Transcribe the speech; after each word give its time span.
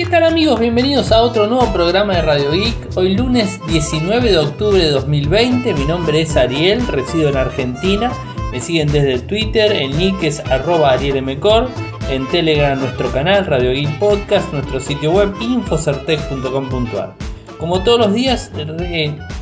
¿Qué 0.00 0.06
tal 0.06 0.24
amigos? 0.24 0.58
Bienvenidos 0.58 1.12
a 1.12 1.20
otro 1.20 1.46
nuevo 1.46 1.70
programa 1.74 2.14
de 2.14 2.22
Radio 2.22 2.52
Geek. 2.52 2.96
Hoy 2.96 3.14
lunes 3.14 3.60
19 3.66 4.30
de 4.30 4.38
octubre 4.38 4.82
de 4.82 4.92
2020. 4.92 5.74
Mi 5.74 5.84
nombre 5.84 6.22
es 6.22 6.38
Ariel, 6.38 6.86
resido 6.86 7.28
en 7.28 7.36
Argentina. 7.36 8.10
Me 8.50 8.62
siguen 8.62 8.90
desde 8.90 9.18
Twitter, 9.18 9.70
en 9.72 9.94
nick 9.98 10.22
es 10.22 10.40
arroba 10.40 10.92
arielmcor, 10.92 11.68
en 12.08 12.26
Telegram 12.28 12.80
nuestro 12.80 13.12
canal 13.12 13.44
Radio 13.44 13.72
Geek 13.72 13.98
Podcast, 13.98 14.50
nuestro 14.54 14.80
sitio 14.80 15.12
web 15.12 15.34
infocertec.com.ar. 15.38 17.14
Como 17.58 17.82
todos 17.82 17.98
los 17.98 18.14
días 18.14 18.50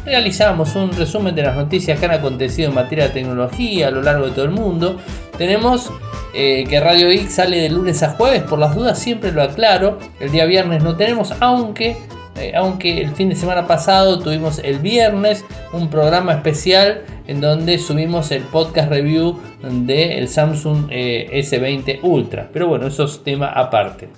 realizamos 0.04 0.74
un 0.74 0.90
resumen 0.90 1.36
de 1.36 1.42
las 1.44 1.54
noticias 1.54 2.00
que 2.00 2.06
han 2.06 2.14
acontecido 2.14 2.70
en 2.70 2.74
materia 2.74 3.04
de 3.04 3.10
tecnología 3.10 3.86
a 3.86 3.90
lo 3.92 4.02
largo 4.02 4.26
de 4.26 4.32
todo 4.32 4.44
el 4.44 4.50
mundo. 4.50 4.96
Tenemos 5.38 5.92
eh, 6.34 6.64
que 6.68 6.80
Radio 6.80 7.10
Geek 7.10 7.28
sale 7.28 7.58
de 7.58 7.70
lunes 7.70 8.02
a 8.02 8.10
jueves, 8.10 8.42
por 8.42 8.58
las 8.58 8.74
dudas 8.74 8.98
siempre 8.98 9.30
lo 9.30 9.40
aclaro. 9.40 10.00
El 10.18 10.32
día 10.32 10.44
viernes 10.46 10.82
no 10.82 10.96
tenemos, 10.96 11.32
aunque, 11.38 11.96
eh, 12.36 12.52
aunque 12.56 13.00
el 13.00 13.12
fin 13.12 13.28
de 13.28 13.36
semana 13.36 13.68
pasado 13.68 14.18
tuvimos 14.18 14.58
el 14.58 14.80
viernes 14.80 15.44
un 15.72 15.90
programa 15.90 16.32
especial 16.32 17.02
en 17.28 17.40
donde 17.40 17.78
subimos 17.78 18.32
el 18.32 18.42
podcast 18.42 18.90
review 18.90 19.38
del 19.62 20.26
Samsung 20.28 20.88
eh, 20.90 21.28
S20 21.32 22.00
Ultra. 22.02 22.50
Pero 22.52 22.66
bueno, 22.66 22.88
eso 22.88 23.04
es 23.04 23.22
tema 23.22 23.46
aparte. 23.46 24.08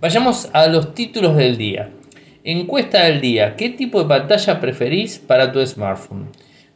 Vayamos 0.00 0.50
a 0.52 0.66
los 0.66 0.94
títulos 0.94 1.36
del 1.36 1.56
día. 1.56 1.90
Encuesta 2.42 3.04
del 3.04 3.20
día. 3.20 3.54
¿Qué 3.54 3.70
tipo 3.70 4.02
de 4.02 4.08
pantalla 4.08 4.60
preferís 4.60 5.18
para 5.18 5.52
tu 5.52 5.64
smartphone? 5.64 6.28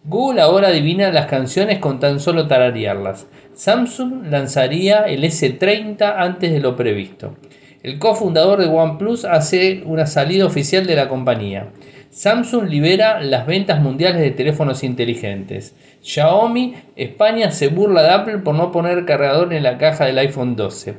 Google 0.03 0.41
ahora 0.41 0.69
adivina 0.69 1.13
las 1.13 1.27
canciones 1.27 1.79
con 1.79 2.01
tan 2.01 2.21
solo 2.21 2.47
tararearlas. 2.47 3.27
Samsung 3.53 4.29
lanzaría 4.31 5.01
el 5.03 5.25
S30 5.25 6.15
antes 6.17 6.51
de 6.53 6.61
lo 6.61 6.75
previsto. 6.75 7.37
El 7.83 7.99
cofundador 7.99 8.61
de 8.61 8.67
OnePlus 8.67 9.27
hace 9.27 9.83
una 9.85 10.07
salida 10.07 10.47
oficial 10.47 10.87
de 10.87 10.97
la 10.97 11.07
compañía. 11.07 11.69
Samsung 12.09 12.71
libera 12.71 13.21
las 13.21 13.47
ventas 13.47 13.83
mundiales 13.83 14.23
de 14.23 14.31
teléfonos 14.31 14.83
inteligentes. 14.85 15.77
Xiaomi, 16.03 16.77
España 16.97 17.51
se 17.51 17.69
burla 17.69 18.03
de 18.03 18.11
Apple 18.11 18.39
por 18.39 18.55
no 18.55 18.73
poner 18.73 19.05
cargador 19.05 19.53
en 19.53 19.63
la 19.63 19.77
caja 19.77 20.07
del 20.07 20.17
iPhone 20.17 20.57
12. 20.57 20.95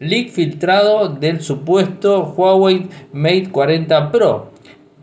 Leak 0.00 0.28
filtrado 0.30 1.08
del 1.08 1.40
supuesto 1.40 2.34
Huawei 2.36 2.88
Mate 3.12 3.50
40 3.52 4.10
Pro. 4.10 4.49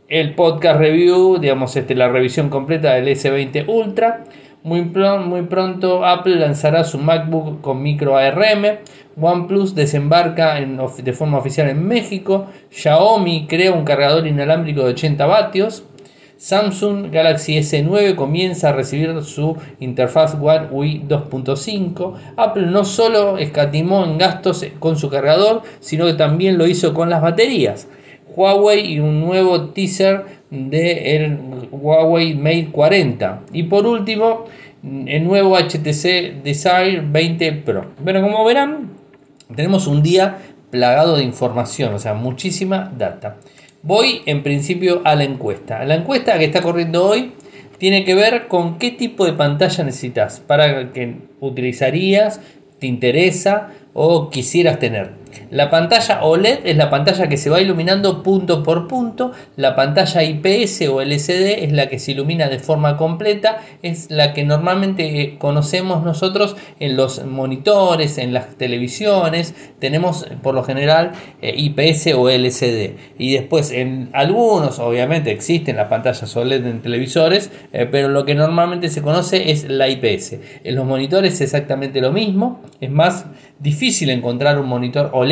El 0.10 0.36
podcast 0.36 0.80
review, 0.80 1.38
digamos, 1.38 1.76
este, 1.76 1.94
la 1.94 2.08
revisión 2.08 2.48
completa 2.48 2.94
del 2.94 3.10
S20 3.10 3.68
Ultra. 3.68 4.24
Muy, 4.64 4.82
muy 4.84 5.42
pronto 5.42 6.06
Apple 6.06 6.38
lanzará 6.38 6.86
su 6.86 6.98
MacBook 6.98 7.60
con 7.60 7.84
micro 7.84 8.16
ARM. 8.16 8.78
OnePlus 9.20 9.76
desembarca 9.76 10.56
de 10.56 11.12
forma 11.14 11.38
oficial 11.38 11.68
en 11.68 11.86
México. 11.86 12.48
Xiaomi 12.72 13.48
crea 13.48 13.74
un 13.74 13.84
cargador 13.84 14.26
inalámbrico 14.28 14.86
de 14.86 14.92
80 14.92 15.26
vatios. 15.26 15.84
Samsung 16.38 17.12
Galaxy 17.12 17.58
S9 17.58 18.16
comienza 18.16 18.70
a 18.70 18.74
recibir 18.74 19.22
su 19.24 19.58
interfaz 19.82 20.36
One 20.36 20.68
UI 20.72 21.04
2.5. 21.06 22.14
Apple 22.38 22.68
no 22.68 22.86
solo 22.86 23.38
escatimó 23.38 24.06
en 24.06 24.18
gastos 24.18 24.66
con 24.80 24.98
su 24.98 25.10
cargador, 25.10 25.64
sino 25.82 26.06
que 26.06 26.14
también 26.14 26.58
lo 26.58 26.66
hizo 26.66 26.94
con 26.94 27.10
las 27.10 27.22
baterías. 27.22 27.90
Huawei 28.38 28.94
y 28.94 29.00
un 29.00 29.20
nuevo 29.20 29.70
teaser 29.72 30.24
del 30.52 31.40
Huawei 31.72 32.36
Mate 32.36 32.70
40. 32.72 33.42
Y 33.52 33.64
por 33.64 33.88
último, 33.88 34.46
el 34.84 35.24
nuevo 35.24 35.58
HTC 35.58 36.44
Desire 36.44 37.02
20 37.04 37.52
Pro. 37.54 37.88
Bueno, 38.00 38.22
como 38.22 38.46
verán, 38.46 38.92
tenemos 39.56 39.88
un 39.88 40.04
día 40.04 40.38
plagado 40.70 41.18
de 41.18 41.24
información, 41.24 41.96
o 41.96 42.00
sea, 42.00 42.14
muchísima 42.14 42.94
data. 42.96 43.38
Voy 43.82 44.22
en 44.28 44.44
principio 44.44 45.02
a 45.04 45.16
la 45.16 45.24
encuesta. 45.24 45.84
La 45.84 45.96
encuesta 45.96 46.38
que 46.38 46.46
está 46.46 46.62
corriendo 46.62 47.06
hoy 47.06 47.32
tiene 47.80 48.06
que 48.06 48.14
ver 48.14 48.48
con 48.48 48.78
qué 48.78 48.92
tipo 48.92 49.26
de 49.26 49.34
pantalla 49.34 49.84
necesitas, 49.84 50.42
para 50.42 50.92
que 50.92 51.16
utilizarías, 51.40 52.40
te 52.80 52.86
interesa 52.86 53.70
o 53.94 54.30
quisieras 54.30 54.78
tener. 54.78 55.12
La 55.50 55.70
pantalla 55.70 56.24
OLED 56.24 56.60
es 56.66 56.78
la 56.78 56.90
pantalla 56.90 57.28
que 57.30 57.38
se 57.38 57.50
va 57.50 57.62
iluminando 57.62 58.24
punto 58.24 58.64
por 58.64 58.88
punto. 58.88 59.32
La 59.56 59.76
pantalla 59.76 60.24
IPS 60.24 60.88
o 60.90 61.02
LCD 61.02 61.64
es 61.64 61.72
la 61.72 61.88
que 61.88 62.00
se 62.00 62.12
ilumina 62.12 62.50
de 62.50 62.60
forma 62.60 62.98
completa. 62.98 63.60
Es 63.82 64.10
la 64.12 64.34
que 64.34 64.44
normalmente 64.44 65.22
eh, 65.22 65.38
conocemos 65.38 66.04
nosotros 66.04 66.56
en 66.80 66.96
los 66.96 67.26
monitores, 67.26 68.18
en 68.18 68.34
las 68.34 68.56
televisiones. 68.58 69.54
Tenemos 69.80 70.26
por 70.42 70.56
lo 70.56 70.64
general 70.64 71.12
eh, 71.42 71.54
IPS 71.56 72.14
o 72.16 72.30
LCD. 72.30 72.96
Y 73.18 73.34
después 73.34 73.72
en 73.72 74.10
algunos, 74.14 74.80
obviamente, 74.80 75.32
existen 75.32 75.76
las 75.76 75.88
pantallas 75.88 76.36
OLED 76.36 76.66
en 76.66 76.82
televisores, 76.82 77.52
eh, 77.74 77.88
pero 77.90 78.10
lo 78.10 78.26
que 78.26 78.36
normalmente 78.36 78.90
se 78.90 79.02
conoce 79.02 79.52
es 79.52 79.70
la 79.70 79.88
IPS. 79.90 80.38
En 80.64 80.76
los 80.76 80.86
monitores 80.86 81.36
es 81.36 81.42
exactamente 81.42 82.02
lo 82.02 82.12
mismo. 82.12 82.62
Es 82.82 82.92
más 82.92 83.26
difícil 83.60 84.10
encontrar 84.10 84.60
un 84.60 84.68
monitor 84.68 85.10
OLED 85.14 85.27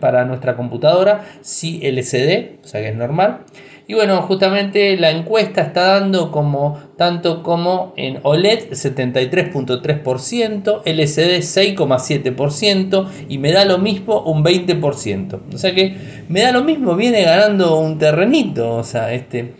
para 0.00 0.24
nuestra 0.24 0.56
computadora, 0.56 1.24
sí 1.40 1.80
LCD, 1.82 2.64
o 2.64 2.66
sea 2.66 2.80
que 2.80 2.88
es 2.88 2.96
normal. 2.96 3.44
Y 3.90 3.94
bueno, 3.94 4.22
justamente 4.22 4.96
la 4.96 5.10
encuesta 5.10 5.62
está 5.62 5.98
dando 5.98 6.30
como 6.30 6.78
tanto 6.96 7.42
como 7.42 7.92
en 7.96 8.20
OLED 8.22 8.70
73.3%, 8.70 10.82
LCD 10.84 11.40
6,7% 11.40 13.08
y 13.28 13.38
me 13.38 13.50
da 13.50 13.64
lo 13.64 13.78
mismo 13.78 14.22
un 14.22 14.44
20%. 14.44 15.40
O 15.52 15.58
sea 15.58 15.74
que 15.74 15.96
me 16.28 16.42
da 16.42 16.52
lo 16.52 16.62
mismo, 16.62 16.94
viene 16.94 17.22
ganando 17.22 17.80
un 17.80 17.98
terrenito. 17.98 18.76
O 18.76 18.84
sea, 18.84 19.12
este. 19.12 19.54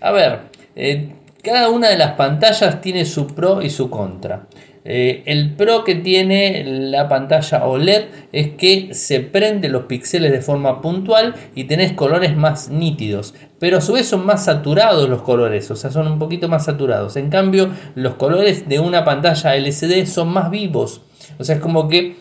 A 0.00 0.10
ver, 0.10 0.40
eh, 0.74 1.10
cada 1.40 1.70
una 1.70 1.88
de 1.88 1.98
las 1.98 2.14
pantallas 2.14 2.80
tiene 2.80 3.04
su 3.04 3.28
pro 3.28 3.62
y 3.62 3.70
su 3.70 3.90
contra. 3.90 4.48
Eh, 4.84 5.22
el 5.26 5.54
pro 5.54 5.84
que 5.84 5.94
tiene 5.94 6.64
la 6.64 7.08
pantalla 7.08 7.66
OLED 7.66 8.04
es 8.32 8.50
que 8.50 8.94
se 8.94 9.20
prende 9.20 9.68
los 9.68 9.84
píxeles 9.84 10.32
de 10.32 10.40
forma 10.40 10.80
puntual 10.80 11.34
y 11.54 11.64
tenés 11.64 11.92
colores 11.92 12.36
más 12.36 12.70
nítidos. 12.70 13.34
Pero 13.58 13.78
a 13.78 13.80
su 13.80 13.92
vez 13.92 14.06
son 14.06 14.24
más 14.24 14.44
saturados 14.44 15.08
los 15.08 15.22
colores, 15.22 15.70
o 15.70 15.76
sea, 15.76 15.90
son 15.90 16.06
un 16.06 16.18
poquito 16.18 16.48
más 16.48 16.64
saturados. 16.64 17.16
En 17.16 17.28
cambio, 17.28 17.70
los 17.94 18.14
colores 18.14 18.68
de 18.68 18.78
una 18.78 19.04
pantalla 19.04 19.56
LCD 19.56 20.06
son 20.06 20.28
más 20.28 20.50
vivos. 20.50 21.02
O 21.38 21.44
sea, 21.44 21.56
es 21.56 21.60
como 21.60 21.88
que 21.88 22.16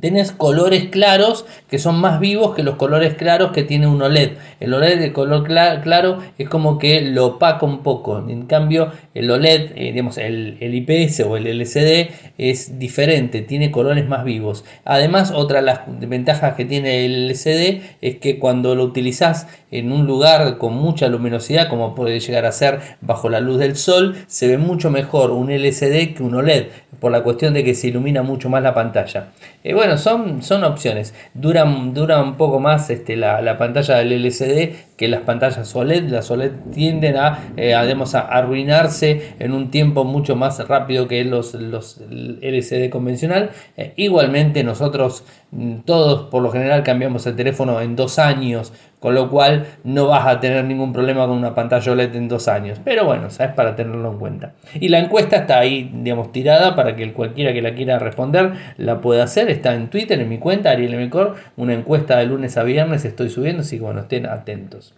Tenés 0.00 0.32
colores 0.32 0.86
claros 0.90 1.46
que 1.68 1.78
son 1.78 2.00
más 2.00 2.20
vivos 2.20 2.54
que 2.54 2.62
los 2.62 2.76
colores 2.76 3.14
claros 3.14 3.52
que 3.52 3.62
tiene 3.62 3.86
un 3.86 4.00
OLED. 4.02 4.32
El 4.60 4.74
OLED 4.74 4.98
de 4.98 5.12
color 5.12 5.44
claro 5.44 6.18
es 6.38 6.48
como 6.48 6.78
que 6.78 7.00
lo 7.00 7.26
opaca 7.26 7.64
un 7.64 7.82
poco. 7.82 8.18
En 8.28 8.46
cambio, 8.46 8.92
el 9.14 9.30
OLED, 9.30 9.72
eh, 9.74 9.92
digamos, 9.92 10.18
el, 10.18 10.56
el, 10.60 10.74
IPS 10.74 11.20
o 11.20 11.36
el 11.36 11.46
LCD 11.46 12.10
es 12.38 12.78
diferente, 12.78 13.42
tiene 13.42 13.70
colores 13.70 14.06
más 14.06 14.24
vivos. 14.24 14.64
Además, 14.84 15.32
otra 15.34 15.60
de 15.60 15.66
las 15.66 15.80
ventajas 15.86 16.54
que 16.54 16.64
tiene 16.64 17.04
el 17.04 17.30
LCD 17.30 17.82
es 18.00 18.16
que 18.16 18.38
cuando 18.38 18.74
lo 18.74 18.84
utilizás 18.84 19.46
en 19.70 19.92
un 19.92 20.06
lugar 20.06 20.58
con 20.58 20.74
mucha 20.74 21.08
luminosidad, 21.08 21.68
como 21.68 21.94
puede 21.94 22.20
llegar 22.20 22.46
a 22.46 22.52
ser 22.52 22.80
bajo 23.00 23.28
la 23.28 23.40
luz 23.40 23.58
del 23.58 23.76
sol, 23.76 24.16
se 24.26 24.48
ve 24.48 24.58
mucho 24.58 24.90
mejor 24.90 25.30
un 25.30 25.50
LCD 25.50 26.14
que 26.14 26.22
un 26.22 26.34
OLED, 26.34 26.66
por 27.00 27.12
la 27.12 27.22
cuestión 27.22 27.54
de 27.54 27.64
que 27.64 27.74
se 27.74 27.88
ilumina 27.88 28.22
mucho 28.22 28.48
más 28.48 28.62
la 28.62 28.74
pantalla. 28.74 29.32
Eh, 29.64 29.74
son, 29.96 30.42
son 30.42 30.64
opciones. 30.64 31.14
Dura, 31.34 31.64
dura 31.64 32.22
un 32.22 32.36
poco 32.36 32.60
más 32.60 32.90
este, 32.90 33.16
la, 33.16 33.58
pantalla 33.58 33.96
del 33.96 34.12
LCD 34.12 34.74
que 34.96 35.08
las 35.08 35.22
pantallas 35.22 35.74
OLED. 35.74 36.08
Las 36.08 36.30
OLED 36.30 36.52
tienden 36.72 37.16
a, 37.16 37.52
eh, 37.56 37.74
a, 37.74 37.80
arruinarse 37.80 39.34
en 39.38 39.52
un 39.52 39.70
tiempo 39.70 40.04
mucho 40.04 40.36
más 40.36 40.66
rápido 40.66 41.08
que 41.08 41.24
los, 41.24 41.54
los 41.54 42.00
LCD 42.10 42.90
convencional. 42.90 43.50
Eh, 43.76 43.92
igualmente 43.96 44.64
nosotros 44.64 45.24
mm, 45.52 45.80
todos 45.84 46.28
por 46.30 46.42
lo 46.42 46.50
general 46.50 46.82
cambiamos 46.82 47.26
el 47.26 47.36
teléfono 47.36 47.80
en 47.80 47.96
dos 47.96 48.18
años 48.18 48.72
con 49.06 49.14
lo 49.14 49.30
cual 49.30 49.66
no 49.84 50.08
vas 50.08 50.26
a 50.26 50.40
tener 50.40 50.64
ningún 50.64 50.92
problema 50.92 51.28
con 51.28 51.36
una 51.36 51.54
pantalla 51.54 51.92
OLED 51.92 52.16
en 52.16 52.26
dos 52.26 52.48
años. 52.48 52.80
Pero 52.84 53.04
bueno, 53.04 53.30
sabes 53.30 53.54
para 53.54 53.76
tenerlo 53.76 54.10
en 54.10 54.18
cuenta. 54.18 54.54
Y 54.74 54.88
la 54.88 54.98
encuesta 54.98 55.36
está 55.36 55.60
ahí, 55.60 55.92
digamos, 55.94 56.32
tirada 56.32 56.74
para 56.74 56.96
que 56.96 57.12
cualquiera 57.12 57.52
que 57.52 57.62
la 57.62 57.72
quiera 57.72 58.00
responder 58.00 58.54
la 58.78 59.00
pueda 59.00 59.22
hacer. 59.22 59.48
Está 59.48 59.74
en 59.74 59.90
Twitter, 59.90 60.18
en 60.18 60.28
mi 60.28 60.38
cuenta, 60.38 60.70
Ariel 60.70 60.96
Mecor, 60.96 61.36
una 61.56 61.74
encuesta 61.74 62.16
de 62.16 62.26
lunes 62.26 62.56
a 62.56 62.64
viernes 62.64 63.04
estoy 63.04 63.30
subiendo, 63.30 63.60
así 63.60 63.76
que 63.76 63.84
bueno, 63.84 64.00
estén 64.00 64.26
atentos. 64.26 64.92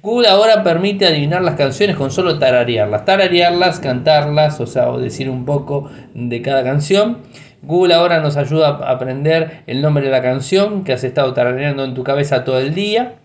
Google 0.00 0.28
ahora 0.28 0.62
permite 0.62 1.06
adivinar 1.06 1.42
las 1.42 1.56
canciones 1.56 1.96
con 1.96 2.12
solo 2.12 2.38
tararearlas. 2.38 3.04
Tararearlas, 3.04 3.80
cantarlas, 3.80 4.60
o 4.60 4.66
sea, 4.68 4.90
o 4.90 5.00
decir 5.00 5.28
un 5.28 5.44
poco 5.44 5.90
de 6.14 6.40
cada 6.40 6.62
canción. 6.62 7.18
Google 7.62 7.94
ahora 7.94 8.20
nos 8.20 8.36
ayuda 8.36 8.68
a 8.68 8.90
aprender 8.90 9.62
el 9.66 9.82
nombre 9.82 10.04
de 10.04 10.10
la 10.10 10.22
canción 10.22 10.82
que 10.84 10.92
has 10.92 11.04
estado 11.04 11.32
tarareando 11.34 11.84
en 11.84 11.94
tu 11.94 12.02
cabeza 12.02 12.44
todo 12.44 12.58
el 12.58 12.74
día. 12.74 13.16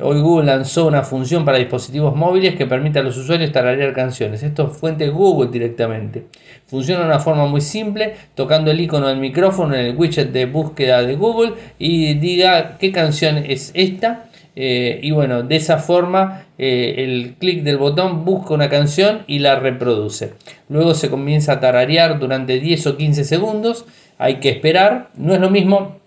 Hoy 0.00 0.20
Google 0.20 0.46
lanzó 0.46 0.86
una 0.86 1.02
función 1.02 1.44
para 1.44 1.58
dispositivos 1.58 2.14
móviles 2.14 2.54
que 2.56 2.66
permite 2.66 2.98
a 2.98 3.02
los 3.02 3.16
usuarios 3.16 3.52
tararear 3.52 3.92
canciones. 3.94 4.42
Esto 4.42 4.68
es 4.70 4.76
fuente 4.76 5.08
Google 5.08 5.50
directamente. 5.50 6.26
Funciona 6.66 7.00
de 7.00 7.06
una 7.06 7.18
forma 7.18 7.46
muy 7.46 7.60
simple, 7.60 8.14
tocando 8.34 8.70
el 8.70 8.80
icono 8.80 9.06
del 9.08 9.18
micrófono 9.18 9.74
en 9.74 9.86
el 9.86 9.96
widget 9.96 10.32
de 10.32 10.46
búsqueda 10.46 11.02
de 11.02 11.14
Google 11.16 11.54
y 11.78 12.14
diga 12.14 12.76
qué 12.78 12.92
canción 12.92 13.38
es 13.38 13.70
esta 13.74 14.24
Eh, 14.60 14.98
y 15.04 15.12
bueno, 15.12 15.44
de 15.44 15.54
esa 15.54 15.78
forma 15.78 16.47
eh, 16.58 16.96
el 16.98 17.36
clic 17.38 17.62
del 17.62 17.78
botón 17.78 18.24
busca 18.24 18.54
una 18.54 18.68
canción 18.68 19.22
y 19.26 19.38
la 19.38 19.56
reproduce. 19.56 20.34
Luego 20.68 20.94
se 20.94 21.08
comienza 21.08 21.54
a 21.54 21.60
tararear 21.60 22.18
durante 22.18 22.60
10 22.60 22.86
o 22.88 22.96
15 22.96 23.24
segundos. 23.24 23.86
Hay 24.18 24.40
que 24.40 24.50
esperar. 24.50 25.10
No 25.16 25.34
es 25.34 25.40
lo 25.40 25.50
mismo 25.50 25.98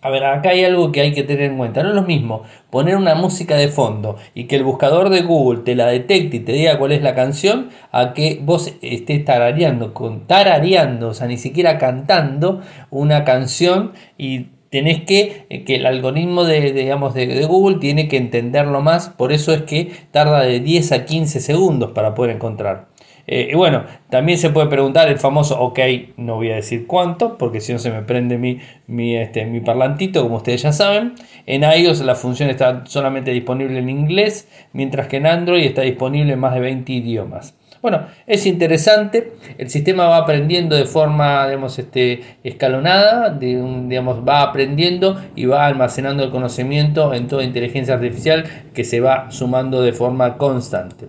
a 0.00 0.10
ver, 0.10 0.24
acá 0.24 0.50
hay 0.50 0.64
algo 0.64 0.92
que 0.92 1.00
hay 1.00 1.12
que 1.12 1.24
tener 1.24 1.50
en 1.50 1.58
cuenta. 1.58 1.82
No 1.82 1.88
es 1.88 1.94
lo 1.96 2.02
mismo 2.02 2.44
poner 2.70 2.96
una 2.96 3.16
música 3.16 3.56
de 3.56 3.68
fondo 3.68 4.16
y 4.32 4.44
que 4.44 4.54
el 4.56 4.62
buscador 4.62 5.10
de 5.10 5.22
Google 5.22 5.62
te 5.64 5.74
la 5.74 5.86
detecte 5.88 6.36
y 6.36 6.40
te 6.40 6.52
diga 6.52 6.78
cuál 6.78 6.92
es 6.92 7.02
la 7.02 7.16
canción, 7.16 7.70
a 7.90 8.12
que 8.12 8.38
vos 8.40 8.72
estés 8.80 9.24
tarareando, 9.24 9.94
con 9.94 10.26
tarareando, 10.26 11.08
o 11.08 11.14
sea, 11.14 11.26
ni 11.26 11.36
siquiera 11.36 11.78
cantando 11.78 12.60
una 12.90 13.24
canción 13.24 13.92
y 14.16 14.46
tenés 14.70 15.02
que, 15.04 15.46
eh, 15.48 15.64
que 15.64 15.76
el 15.76 15.86
algoritmo 15.86 16.44
de, 16.44 16.72
digamos, 16.72 17.14
de, 17.14 17.44
Google 17.44 17.78
tiene 17.78 18.08
que 18.08 18.16
entenderlo 18.16 18.80
más, 18.80 19.08
por 19.08 19.32
eso 19.32 19.52
es 19.52 19.62
que 19.62 19.90
tarda 20.10 20.40
de 20.40 20.60
10 20.60 20.92
a 20.92 21.04
15 21.04 21.40
segundos 21.40 21.92
para 21.92 22.14
poder 22.14 22.36
encontrar. 22.36 22.88
Eh, 23.30 23.50
y 23.52 23.54
bueno, 23.56 23.84
también 24.08 24.38
se 24.38 24.48
puede 24.48 24.68
preguntar 24.68 25.08
el 25.08 25.18
famoso 25.18 25.60
ok, 25.60 25.78
no 26.16 26.36
voy 26.36 26.50
a 26.50 26.56
decir 26.56 26.86
cuánto, 26.86 27.36
porque 27.36 27.60
si 27.60 27.74
no 27.74 27.78
se 27.78 27.90
me 27.90 28.00
prende 28.00 28.38
mi, 28.38 28.58
mi, 28.86 29.16
este, 29.16 29.44
mi 29.44 29.60
parlantito, 29.60 30.22
como 30.22 30.36
ustedes 30.36 30.62
ya 30.62 30.72
saben. 30.72 31.14
En 31.44 31.62
iOS 31.62 32.00
la 32.00 32.14
función 32.14 32.48
está 32.48 32.84
solamente 32.86 33.30
disponible 33.32 33.78
en 33.80 33.90
inglés, 33.90 34.48
mientras 34.72 35.08
que 35.08 35.18
en 35.18 35.26
Android 35.26 35.62
está 35.62 35.82
disponible 35.82 36.32
en 36.32 36.38
más 36.38 36.54
de 36.54 36.60
20 36.60 36.90
idiomas. 36.90 37.57
Bueno, 37.80 38.06
es 38.26 38.46
interesante, 38.46 39.32
el 39.56 39.70
sistema 39.70 40.06
va 40.06 40.18
aprendiendo 40.18 40.74
de 40.74 40.84
forma 40.84 41.46
digamos, 41.46 41.78
este, 41.78 42.22
escalonada, 42.42 43.30
digamos, 43.30 44.26
va 44.26 44.42
aprendiendo 44.42 45.20
y 45.36 45.46
va 45.46 45.66
almacenando 45.66 46.24
el 46.24 46.30
conocimiento 46.30 47.14
en 47.14 47.28
toda 47.28 47.44
inteligencia 47.44 47.94
artificial 47.94 48.44
que 48.74 48.84
se 48.84 49.00
va 49.00 49.30
sumando 49.30 49.80
de 49.82 49.92
forma 49.92 50.36
constante. 50.36 51.08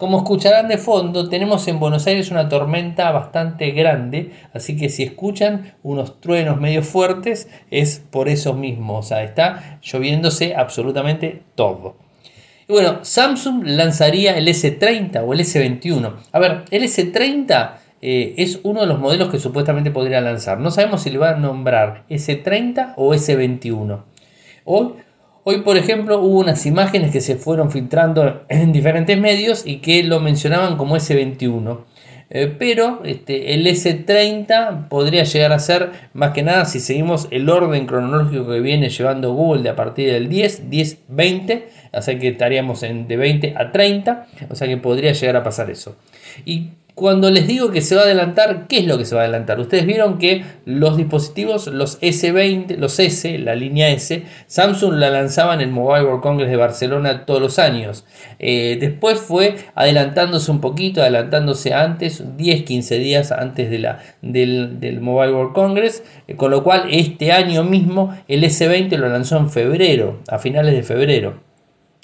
Como 0.00 0.16
escucharán 0.16 0.68
de 0.68 0.78
fondo, 0.78 1.28
tenemos 1.28 1.68
en 1.68 1.78
Buenos 1.78 2.06
Aires 2.06 2.30
una 2.30 2.48
tormenta 2.48 3.10
bastante 3.10 3.70
grande, 3.72 4.32
así 4.54 4.74
que 4.74 4.88
si 4.88 5.02
escuchan 5.02 5.74
unos 5.82 6.22
truenos 6.22 6.58
medio 6.58 6.82
fuertes 6.82 7.50
es 7.70 8.02
por 8.10 8.30
eso 8.30 8.54
mismo, 8.54 8.96
o 8.96 9.02
sea, 9.02 9.22
está 9.22 9.78
lloviéndose 9.82 10.54
absolutamente 10.54 11.42
todo. 11.54 11.96
Y 12.70 12.72
bueno, 12.72 13.00
Samsung 13.02 13.64
lanzaría 13.66 14.38
el 14.38 14.46
S30 14.46 15.24
o 15.26 15.32
el 15.32 15.40
S21. 15.40 16.12
A 16.30 16.38
ver, 16.38 16.62
el 16.70 16.84
S30 16.84 17.72
eh, 18.00 18.34
es 18.36 18.60
uno 18.62 18.82
de 18.82 18.86
los 18.86 19.00
modelos 19.00 19.28
que 19.28 19.40
supuestamente 19.40 19.90
podría 19.90 20.20
lanzar. 20.20 20.60
No 20.60 20.70
sabemos 20.70 21.02
si 21.02 21.10
le 21.10 21.18
va 21.18 21.30
a 21.30 21.34
nombrar 21.34 22.04
S30 22.08 22.94
o 22.96 23.12
S21. 23.12 24.02
Hoy 24.66 24.92
Hoy, 25.42 25.62
por 25.62 25.78
ejemplo, 25.78 26.20
hubo 26.20 26.38
unas 26.38 26.66
imágenes 26.66 27.12
que 27.12 27.22
se 27.22 27.34
fueron 27.34 27.70
filtrando 27.70 28.42
en 28.48 28.72
diferentes 28.72 29.18
medios 29.18 29.66
y 29.66 29.78
que 29.78 30.02
lo 30.02 30.20
mencionaban 30.20 30.76
como 30.76 30.96
S21. 30.96 31.78
Eh, 32.32 32.54
pero 32.56 33.02
este, 33.04 33.54
el 33.54 33.66
S30 33.66 34.86
podría 34.88 35.24
llegar 35.24 35.52
a 35.52 35.58
ser, 35.58 35.90
más 36.12 36.30
que 36.30 36.44
nada, 36.44 36.64
si 36.64 36.78
seguimos 36.78 37.26
el 37.32 37.48
orden 37.50 37.86
cronológico 37.86 38.48
que 38.48 38.60
viene 38.60 38.88
llevando 38.88 39.32
Google 39.32 39.64
de 39.64 39.70
a 39.70 39.76
partir 39.76 40.12
del 40.12 40.28
10, 40.28 40.70
10, 40.70 40.98
20, 41.08 41.68
o 41.92 42.02
sea 42.02 42.18
que 42.20 42.28
estaríamos 42.28 42.84
en, 42.84 43.08
de 43.08 43.16
20 43.16 43.54
a 43.56 43.72
30, 43.72 44.26
o 44.48 44.54
sea 44.54 44.68
que 44.68 44.76
podría 44.76 45.12
llegar 45.12 45.36
a 45.36 45.42
pasar 45.42 45.70
eso. 45.70 45.96
Cuando 46.94 47.30
les 47.30 47.46
digo 47.46 47.70
que 47.70 47.80
se 47.80 47.94
va 47.94 48.02
a 48.02 48.04
adelantar, 48.04 48.66
¿qué 48.68 48.78
es 48.78 48.86
lo 48.86 48.98
que 48.98 49.04
se 49.04 49.14
va 49.14 49.22
a 49.22 49.24
adelantar? 49.24 49.60
Ustedes 49.60 49.86
vieron 49.86 50.18
que 50.18 50.44
los 50.64 50.96
dispositivos, 50.96 51.66
los 51.66 52.00
S20, 52.00 52.76
los 52.76 52.98
S, 52.98 53.38
la 53.38 53.54
línea 53.54 53.88
S, 53.90 54.24
Samsung 54.46 54.94
la 54.94 55.10
lanzaba 55.10 55.54
en 55.54 55.60
el 55.60 55.70
Mobile 55.70 56.04
World 56.04 56.22
Congress 56.22 56.50
de 56.50 56.56
Barcelona 56.56 57.24
todos 57.26 57.40
los 57.40 57.58
años. 57.58 58.04
Eh, 58.38 58.78
después 58.80 59.18
fue 59.20 59.56
adelantándose 59.74 60.50
un 60.50 60.60
poquito, 60.60 61.00
adelantándose 61.02 61.74
antes, 61.74 62.24
10, 62.36 62.62
15 62.64 62.98
días 62.98 63.32
antes 63.32 63.70
de 63.70 63.78
la, 63.78 63.98
del, 64.22 65.00
Mobile 65.00 65.32
World 65.32 65.54
Congress, 65.54 66.02
eh, 66.28 66.36
con 66.36 66.50
lo 66.50 66.62
cual 66.62 66.88
este 66.90 67.32
año 67.32 67.64
mismo 67.64 68.16
el 68.28 68.44
S20 68.44 68.96
lo 68.96 69.08
lanzó 69.08 69.36
en 69.36 69.50
febrero, 69.50 70.20
a 70.28 70.38
finales 70.38 70.74
de 70.74 70.82
febrero. 70.82 71.49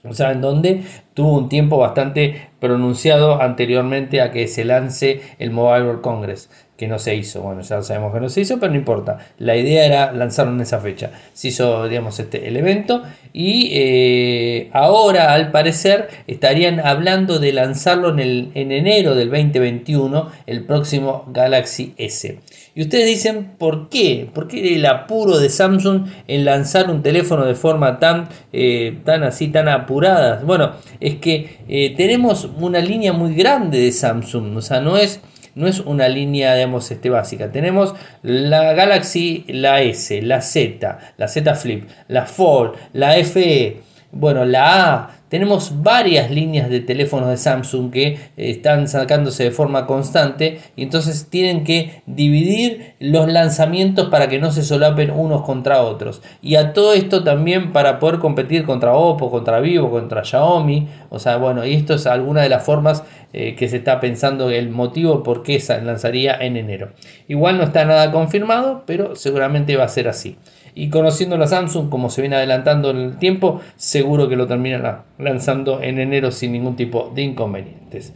O 0.09 0.15
sea, 0.15 0.33
en 0.33 0.41
donde 0.41 0.83
tuvo 1.15 1.39
un 1.39 1.49
tiempo 1.49 1.79
bastante 1.79 2.49
pronunciado 2.61 3.41
anteriormente 3.41 4.21
a 4.21 4.31
que 4.31 4.49
se 4.49 4.65
lance 4.65 5.21
el 5.39 5.51
Mobile 5.51 5.85
World 5.85 6.01
Congress, 6.01 6.51
que 6.77 6.89
no 6.89 6.99
se 6.99 7.15
hizo. 7.15 7.43
Bueno, 7.43 7.63
ya 7.63 7.83
sabemos 7.83 8.13
que 8.13 8.21
no 8.21 8.29
se 8.29 8.43
hizo, 8.43 8.59
pero 8.61 8.73
no 8.73 8.79
importa. 8.79 9.19
La 9.39 9.57
idea 9.57 9.87
era 9.87 10.13
lanzarlo 10.13 10.53
en 10.53 10.61
esa 10.61 10.79
fecha. 10.79 11.11
Se 11.33 11.49
hizo, 11.49 11.89
digamos, 11.89 12.19
este, 12.19 12.49
el 12.49 12.57
evento 12.57 13.03
y 13.33 13.71
eh, 13.73 14.71
ahora, 14.73 15.33
al 15.33 15.51
parecer, 15.51 16.09
estarían 16.27 16.81
hablando 16.81 17.39
de 17.39 17.53
lanzarlo 17.53 18.11
en, 18.11 18.19
el, 18.19 18.51
en 18.55 18.73
enero 18.73 19.15
del 19.15 19.31
2021, 19.31 20.31
el 20.47 20.65
próximo 20.65 21.25
Galaxy 21.29 21.95
S. 21.97 22.39
Y 22.77 22.83
ustedes 22.83 23.07
dicen, 23.07 23.53
¿por 23.57 23.89
qué? 23.89 24.29
¿Por 24.35 24.49
qué 24.49 24.77
el 24.77 24.85
apuro 24.85 25.39
de 25.39 25.49
Samsung 25.49 26.09
en 26.29 26.45
lanzar 26.45 26.91
un 26.91 27.03
teléfono 27.03 27.47
de 27.47 27.55
forma 27.55 27.99
tan, 27.99 28.29
eh, 28.53 28.99
tan 29.03 29.23
así, 29.23 29.49
tan 29.49 29.67
apurada? 29.67 30.43
Bueno, 30.45 30.73
es 31.01 31.15
que 31.15 31.61
eh, 31.69 31.95
tenemos 31.97 32.51
una 32.61 32.81
línea 32.81 33.15
muy 33.15 33.35
grande 33.35 33.81
de 33.81 33.91
Samsung, 33.93 34.55
o 34.59 34.61
sea, 34.61 34.83
no 34.83 34.99
es, 34.99 35.23
no 35.55 35.67
es 35.67 35.81
una 35.81 36.07
línea, 36.11 36.55
digamos, 36.55 36.91
este, 36.91 37.09
básica. 37.09 37.51
Tenemos 37.51 37.95
la 38.23 38.75
Galaxy, 38.75 39.47
la 39.49 39.81
S, 39.81 40.21
la 40.21 40.43
Z, 40.43 40.99
la 41.17 41.29
Z 41.29 41.55
Flip, 41.55 41.89
la 42.09 42.27
Fold, 42.27 42.73
la 42.93 43.15
FE, 43.25 43.81
bueno, 44.13 44.45
la 44.45 44.93
A, 44.93 45.16
tenemos 45.29 45.83
varias 45.83 46.31
líneas 46.31 46.71
de 46.71 46.81
teléfonos 46.81 47.29
de 47.29 47.37
Samsung 47.37 47.91
que 47.91 48.07
eh, 48.07 48.19
están 48.37 48.89
sacándose 48.89 49.45
de 49.45 49.51
forma 49.51 49.87
constante 49.87 50.61
y 50.77 50.83
entonces 50.83 51.29
tienen 51.29 51.65
que 51.65 52.03
dividir 52.07 52.95
los 53.01 53.31
lanzamientos 53.31 54.09
para 54.09 54.29
que 54.29 54.39
no 54.39 54.53
se 54.53 54.63
solapen 54.63 55.11
unos 55.11 55.43
contra 55.43 55.83
otros. 55.83 56.23
Y 56.43 56.57
a 56.57 56.73
todo 56.73 56.95
esto 56.95 57.25
también 57.25 57.73
para 57.73 57.99
poder 57.99 58.19
competir 58.19 58.65
contra 58.65 58.95
Oppo, 58.95 59.31
contra 59.31 59.61
Vivo, 59.61 59.91
contra 59.91 60.25
Xiaomi. 60.25 60.89
O 61.11 61.19
sea, 61.19 61.37
bueno, 61.37 61.67
y 61.67 61.75
esto 61.75 61.95
es 61.95 62.07
alguna 62.07 62.43
de 62.43 62.49
las 62.49 62.65
formas 62.65 63.03
eh, 63.33 63.55
que 63.55 63.69
se 63.69 63.79
está 63.79 64.01
pensando 64.01 64.51
el 64.51 64.71
motivo 64.71 65.23
por 65.23 65.43
qué 65.43 65.61
se 65.61 65.81
lanzaría 65.83 66.37
en 66.37 66.57
enero. 66.57 66.93
Igual 67.29 67.59
no 67.59 67.65
está 67.65 67.85
nada 67.85 68.13
confirmado, 68.13 68.85
pero 68.87 69.17
seguramente 69.17 69.77
va 69.77 69.85
a 69.85 69.89
ser 69.89 70.09
así. 70.09 70.37
Y 70.79 70.91
conociendo 70.91 71.39
la 71.39 71.47
Samsung, 71.47 71.89
como 71.89 72.11
se 72.11 72.21
viene 72.21 72.37
adelantando 72.37 72.91
en 72.91 72.99
el 72.99 73.17
tiempo, 73.17 73.63
seguro 73.77 74.29
que 74.29 74.37
lo 74.37 74.47
terminará 74.47 75.07
lanzando 75.19 75.83
en 75.83 75.99
enero 75.99 76.31
sin 76.31 76.53
ningún 76.53 76.77
tipo 76.77 77.11
de 77.15 77.23
inconvenientes. 77.23 78.13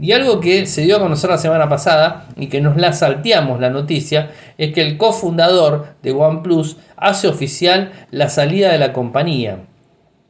Y 0.00 0.10
algo 0.10 0.40
que 0.40 0.66
se 0.66 0.82
dio 0.82 0.96
a 0.96 1.00
conocer 1.00 1.30
la 1.30 1.38
semana 1.38 1.68
pasada 1.68 2.26
y 2.36 2.48
que 2.48 2.60
nos 2.60 2.76
la 2.76 2.92
salteamos 2.92 3.60
la 3.60 3.70
noticia 3.70 4.32
es 4.58 4.72
que 4.72 4.80
el 4.80 4.96
cofundador 4.96 5.94
de 6.02 6.10
OnePlus 6.10 6.78
hace 6.96 7.28
oficial 7.28 7.92
la 8.10 8.28
salida 8.28 8.72
de 8.72 8.78
la 8.78 8.92
compañía. 8.92 9.60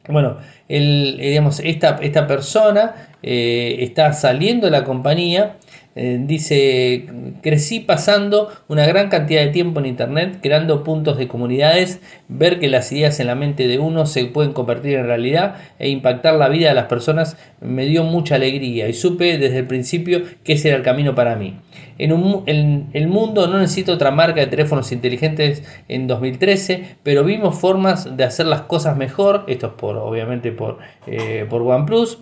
Bueno, 0.07 0.37
el, 0.69 1.17
digamos, 1.19 1.59
esta, 1.61 1.97
esta 1.99 2.27
persona 2.27 3.07
eh, 3.23 3.77
está 3.79 4.13
saliendo 4.13 4.67
de 4.67 4.71
la 4.71 4.83
compañía 4.83 5.55
eh, 5.97 6.19
dice, 6.21 7.05
crecí 7.41 7.79
pasando 7.79 8.49
una 8.67 8.85
gran 8.85 9.07
cantidad 9.07 9.41
de 9.41 9.47
tiempo 9.47 9.79
en 9.79 9.85
Internet, 9.85 10.39
creando 10.41 10.83
puntos 10.83 11.17
de 11.17 11.29
comunidades, 11.29 12.01
ver 12.27 12.59
que 12.59 12.67
las 12.67 12.91
ideas 12.91 13.19
en 13.21 13.27
la 13.27 13.35
mente 13.35 13.69
de 13.69 13.79
uno 13.79 14.05
se 14.05 14.25
pueden 14.25 14.51
convertir 14.51 14.97
en 14.97 15.05
realidad 15.05 15.55
e 15.79 15.87
impactar 15.89 16.35
la 16.35 16.49
vida 16.49 16.67
de 16.67 16.75
las 16.75 16.87
personas 16.87 17.37
me 17.61 17.85
dio 17.85 18.03
mucha 18.03 18.35
alegría 18.35 18.89
y 18.89 18.93
supe 18.93 19.37
desde 19.37 19.59
el 19.59 19.67
principio 19.67 20.23
que 20.43 20.53
ese 20.53 20.67
era 20.67 20.77
el 20.77 20.83
camino 20.83 21.15
para 21.15 21.37
mí. 21.37 21.59
En, 21.97 22.89
el 22.91 23.07
mundo 23.07 23.47
no 23.47 23.57
necesita 23.57 23.93
otra 23.93 24.11
marca 24.11 24.41
de 24.41 24.47
teléfonos 24.47 24.91
inteligentes 24.91 25.63
en 25.87 26.07
2013, 26.07 26.97
pero 27.03 27.23
vimos 27.23 27.57
formas 27.57 28.17
de 28.17 28.23
hacer 28.25 28.47
las 28.47 28.63
cosas 28.63 28.97
mejor, 28.97 29.45
esto 29.47 29.67
es 29.67 29.73
por, 29.73 29.95
obviamente 29.95 30.51
por, 30.51 30.79
eh, 31.07 31.45
por 31.49 31.61
OnePlus. 31.61 32.19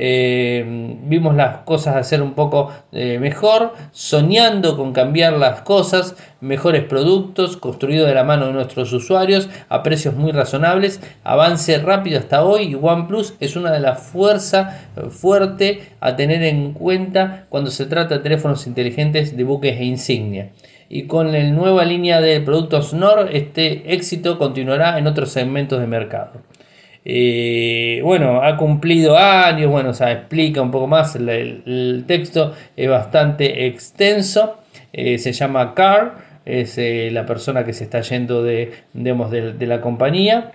Eh, 0.00 0.64
vimos 1.02 1.34
las 1.34 1.62
cosas 1.62 1.96
hacer 1.96 2.22
un 2.22 2.34
poco 2.34 2.72
eh, 2.92 3.18
mejor, 3.18 3.72
soñando 3.90 4.76
con 4.76 4.92
cambiar 4.92 5.32
las 5.32 5.62
cosas, 5.62 6.14
mejores 6.40 6.84
productos, 6.84 7.56
construidos 7.56 8.06
de 8.06 8.14
la 8.14 8.22
mano 8.22 8.46
de 8.46 8.52
nuestros 8.52 8.92
usuarios 8.92 9.48
a 9.68 9.82
precios 9.82 10.14
muy 10.14 10.30
razonables, 10.30 11.00
avance 11.24 11.76
rápido 11.78 12.20
hasta 12.20 12.44
hoy 12.44 12.68
y 12.68 12.74
OnePlus 12.76 13.34
es 13.40 13.56
una 13.56 13.72
de 13.72 13.80
las 13.80 14.00
fuerzas 14.00 14.86
eh, 14.96 15.10
fuerte 15.10 15.82
a 15.98 16.14
tener 16.14 16.44
en 16.44 16.74
cuenta 16.74 17.46
cuando 17.48 17.72
se 17.72 17.86
trata 17.86 18.18
de 18.18 18.22
teléfonos 18.22 18.68
inteligentes 18.68 19.36
de 19.36 19.42
buques 19.42 19.80
e 19.80 19.84
insignia 19.84 20.50
y 20.88 21.08
con 21.08 21.32
la 21.32 21.42
nueva 21.42 21.84
línea 21.84 22.20
de 22.20 22.40
productos 22.40 22.94
NOR 22.94 23.30
este 23.32 23.92
éxito 23.92 24.38
continuará 24.38 24.96
en 24.96 25.08
otros 25.08 25.32
segmentos 25.32 25.80
de 25.80 25.88
mercado. 25.88 26.47
Eh, 27.10 28.02
bueno, 28.04 28.42
ha 28.42 28.58
cumplido 28.58 29.16
años, 29.16 29.70
bueno, 29.70 29.90
o 29.90 29.94
sea, 29.94 30.12
explica 30.12 30.60
un 30.60 30.70
poco 30.70 30.86
más, 30.86 31.16
el, 31.16 32.04
texto 32.06 32.54
es 32.76 32.86
bastante 32.86 33.66
extenso, 33.66 34.58
eh, 34.92 35.16
se 35.16 35.32
llama 35.32 35.74
Car, 35.74 36.16
es 36.44 36.76
eh, 36.76 37.08
la 37.10 37.24
persona 37.24 37.64
que 37.64 37.72
se 37.72 37.84
está 37.84 38.02
yendo 38.02 38.42
de, 38.42 38.74
de, 38.92 39.66
la 39.66 39.80
compañía. 39.80 40.52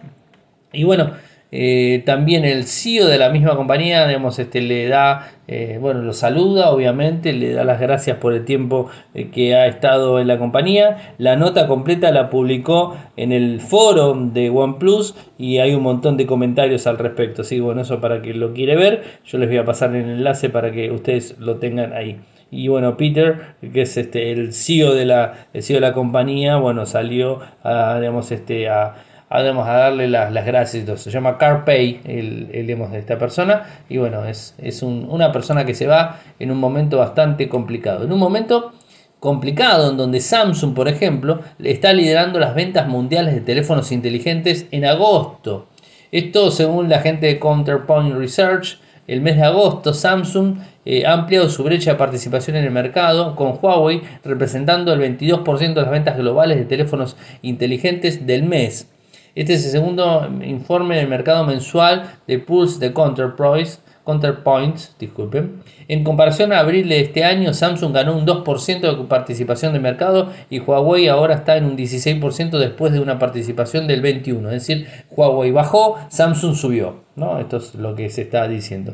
Y 0.72 0.83
bueno, 0.83 1.13
Eh, 1.55 2.01
también 2.03 2.45
el 2.45 2.63
CEO 2.63 3.05
de 3.05 3.19
la 3.19 3.29
misma 3.29 3.55
compañía, 3.55 4.07
digamos, 4.07 4.39
este, 4.39 4.60
le 4.60 4.88
da, 4.88 5.33
eh, 5.48 5.77
bueno, 5.79 6.01
lo 6.01 6.12
saluda, 6.12 6.72
obviamente, 6.72 7.31
le 7.31 7.53
da 7.53 7.63
las 7.63 7.79
gracias 7.79 8.17
por 8.17 8.33
el 8.33 8.43
tiempo 8.43 8.89
eh, 9.13 9.29
que 9.29 9.53
ha 9.53 9.67
estado 9.67 10.19
en 10.19 10.27
la 10.27 10.39
compañía. 10.39 11.13
La 11.19 11.36
nota 11.36 11.67
completa 11.67 12.12
la 12.12 12.31
publicó 12.31 12.98
en 13.17 13.31
el 13.31 13.62
foro 13.62 14.15
de 14.15 14.50
OnePlus 14.50 15.13
y 15.38 15.60
hay 15.60 15.75
un 15.75 15.83
montón 15.83 16.17
de 16.17 16.25
comentarios 16.25 16.88
al 16.88 16.98
respecto. 16.98 17.43
Así 17.43 17.60
bueno, 17.60 17.81
eso 17.81 18.01
para 18.01 18.24
que 18.24 18.33
lo 18.33 18.51
quiere 18.53 18.75
ver, 18.75 19.03
yo 19.24 19.38
les 19.38 19.48
voy 19.48 19.60
a 19.60 19.63
pasar 19.63 19.95
el 19.95 20.10
enlace 20.10 20.50
para 20.50 20.72
que 20.72 20.89
ustedes 20.89 21.38
lo 21.38 21.57
tengan 21.57 21.93
ahí. 21.93 22.19
Y 22.50 22.67
bueno, 22.67 22.98
Peter, 22.98 23.55
que 23.62 23.83
es 23.83 23.95
este, 23.95 24.31
el 24.31 24.53
CEO 24.53 24.95
de 24.95 25.05
la, 25.05 25.48
el 25.53 25.62
CEO 25.62 25.75
de 25.75 25.81
la 25.81 25.93
compañía, 25.93 26.55
bueno, 26.57 26.88
salió 26.88 27.41
a, 27.63 28.00
este, 28.31 28.69
a, 28.69 28.95
a, 29.33 29.73
darle 29.77 30.07
las, 30.07 30.45
gracias. 30.45 31.01
Se 31.01 31.09
llama 31.09 31.37
CarPay, 31.37 32.01
el, 32.05 32.49
el 32.53 32.67
de 32.67 32.99
esta 32.99 33.17
persona. 33.17 33.63
Y 33.89 33.97
bueno, 33.97 34.25
es, 34.25 34.55
es 34.57 34.83
una 34.83 35.31
persona 35.31 35.65
que 35.65 35.73
se 35.73 35.87
va 35.87 36.19
en 36.39 36.51
un 36.51 36.59
momento 36.59 36.97
bastante 36.97 37.49
complicado. 37.49 38.05
En 38.05 38.11
un 38.11 38.19
momento 38.19 38.73
complicado 39.19 39.89
en 39.89 39.97
donde 39.97 40.19
Samsung, 40.19 40.75
por 40.75 40.87
ejemplo, 40.87 41.39
está 41.63 41.93
liderando 41.93 42.39
las 42.39 42.55
ventas 42.55 42.87
mundiales 42.87 43.33
de 43.33 43.41
teléfonos 43.41 43.91
inteligentes 43.91 44.67
en 44.71 44.85
agosto. 44.85 45.67
Esto 46.11 46.51
según 46.51 46.89
la 46.89 46.99
gente 46.99 47.25
de 47.25 47.39
Counterpoint 47.39 48.15
Research. 48.15 48.79
El 49.05 49.19
mes 49.19 49.35
de 49.35 49.43
agosto 49.43 49.93
Samsung 49.93 50.57
eh, 50.85 51.05
ha 51.05 51.11
ampliado 51.13 51.49
su 51.49 51.63
brecha 51.63 51.91
de 51.91 51.97
participación 51.97 52.55
en 52.55 52.63
el 52.63 52.71
mercado, 52.71 53.35
con 53.35 53.59
Huawei 53.61 54.01
representando 54.23 54.93
el 54.93 55.01
22% 55.01 55.73
de 55.73 55.81
las 55.81 55.89
ventas 55.89 56.17
globales 56.17 56.57
de 56.57 56.65
teléfonos 56.65 57.17
inteligentes 57.41 58.25
del 58.25 58.43
mes. 58.43 58.92
Este 59.35 59.55
es 59.55 59.65
el 59.65 59.71
segundo 59.71 60.29
informe 60.43 60.97
del 60.97 61.07
mercado 61.07 61.43
mensual 61.43 62.17
de 62.27 62.37
Pulse 62.37 62.79
de 62.79 62.93
Counterpoint. 62.93 64.79
disculpen. 64.99 65.63
En 65.87 66.03
comparación 66.03 66.53
a 66.53 66.59
abril 66.59 66.87
de 66.87 66.99
este 66.99 67.23
año, 67.23 67.51
Samsung 67.51 67.95
ganó 67.95 68.15
un 68.15 68.27
2% 68.27 68.79
de 68.79 69.03
participación 69.05 69.73
de 69.73 69.79
mercado 69.79 70.29
y 70.51 70.59
Huawei 70.59 71.07
ahora 71.07 71.33
está 71.33 71.57
en 71.57 71.65
un 71.65 71.75
16% 71.75 72.59
después 72.59 72.93
de 72.93 72.99
una 72.99 73.17
participación 73.17 73.87
del 73.87 74.03
21%. 74.03 74.45
Es 74.45 74.67
decir, 74.67 74.87
Huawei 75.09 75.49
bajó, 75.49 75.97
Samsung 76.09 76.55
subió. 76.55 77.03
¿no? 77.15 77.39
Esto 77.39 77.57
es 77.57 77.73
lo 77.73 77.95
que 77.95 78.11
se 78.11 78.21
está 78.21 78.47
diciendo. 78.47 78.93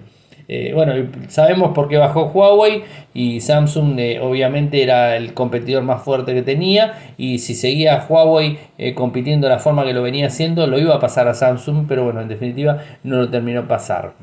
Eh, 0.51 0.71
bueno, 0.73 0.93
sabemos 1.27 1.75
por 1.75 1.87
qué 1.87 1.97
bajó 1.97 2.31
Huawei 2.33 2.81
y 3.13 3.39
Samsung 3.39 3.99
eh, 3.99 4.19
obviamente 4.19 4.81
era 4.81 5.15
el 5.15 5.35
competidor 5.35 5.83
más 5.83 6.01
fuerte 6.01 6.33
que 6.33 6.41
tenía 6.41 7.13
y 7.19 7.37
si 7.37 7.53
seguía 7.53 8.03
Huawei 8.09 8.57
eh, 8.79 8.95
compitiendo 8.95 9.45
de 9.45 9.53
la 9.53 9.59
forma 9.59 9.85
que 9.85 9.93
lo 9.93 10.01
venía 10.01 10.25
haciendo 10.25 10.65
lo 10.65 10.79
iba 10.79 10.95
a 10.95 10.99
pasar 10.99 11.27
a 11.27 11.35
Samsung, 11.35 11.85
pero 11.87 12.03
bueno, 12.03 12.21
en 12.21 12.29
definitiva 12.29 12.79
no 13.03 13.17
lo 13.17 13.29
terminó 13.29 13.67
pasar. 13.67 14.13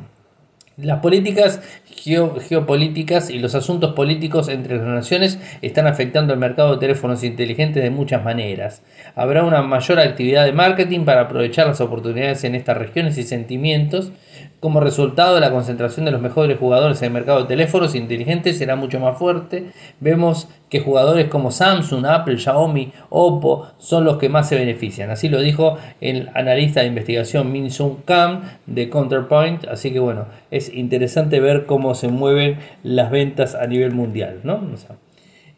Las 0.76 0.98
políticas 0.98 1.62
geopolíticas 2.48 3.30
y 3.30 3.38
los 3.38 3.54
asuntos 3.54 3.94
políticos 3.94 4.48
entre 4.48 4.78
las 4.78 4.86
naciones 4.86 5.38
están 5.62 5.86
afectando 5.86 6.34
el 6.34 6.40
mercado 6.40 6.72
de 6.72 6.80
teléfonos 6.80 7.22
inteligentes 7.22 7.82
de 7.84 7.90
muchas 7.90 8.24
maneras. 8.24 8.82
Habrá 9.14 9.44
una 9.44 9.62
mayor 9.62 10.00
actividad 10.00 10.44
de 10.44 10.52
marketing 10.52 11.04
para 11.04 11.22
aprovechar 11.22 11.68
las 11.68 11.80
oportunidades 11.80 12.42
en 12.42 12.56
estas 12.56 12.76
regiones 12.76 13.16
y 13.16 13.22
sentimientos 13.22 14.10
como 14.60 14.80
resultado 14.80 15.38
la 15.38 15.50
concentración 15.50 16.06
de 16.06 16.12
los 16.12 16.20
mejores 16.20 16.58
jugadores 16.58 17.00
en 17.02 17.06
el 17.06 17.12
mercado 17.12 17.42
de 17.42 17.48
teléfonos 17.48 17.94
inteligentes 17.94 18.58
será 18.58 18.74
mucho 18.74 18.98
más 18.98 19.18
fuerte. 19.18 19.66
Vemos 20.00 20.48
que 20.70 20.80
jugadores 20.80 21.28
como 21.28 21.50
Samsung, 21.50 22.06
Apple, 22.06 22.38
Xiaomi, 22.38 22.92
Oppo 23.10 23.68
son 23.78 24.04
los 24.04 24.16
que 24.16 24.28
más 24.28 24.48
se 24.48 24.56
benefician. 24.56 25.10
Así 25.10 25.28
lo 25.28 25.40
dijo 25.40 25.76
el 26.00 26.30
analista 26.34 26.80
de 26.80 26.86
investigación 26.86 27.52
Min 27.52 27.70
Sung 27.70 27.98
Kam 28.04 28.42
de 28.66 28.88
Counterpoint. 28.88 29.66
Así 29.68 29.92
que 29.92 29.98
bueno, 29.98 30.26
es 30.50 30.72
interesante 30.72 31.38
ver 31.40 31.66
cómo 31.66 31.94
se 31.94 32.08
mueven 32.08 32.58
las 32.82 33.10
ventas 33.10 33.54
a 33.54 33.66
nivel 33.66 33.92
mundial. 33.92 34.40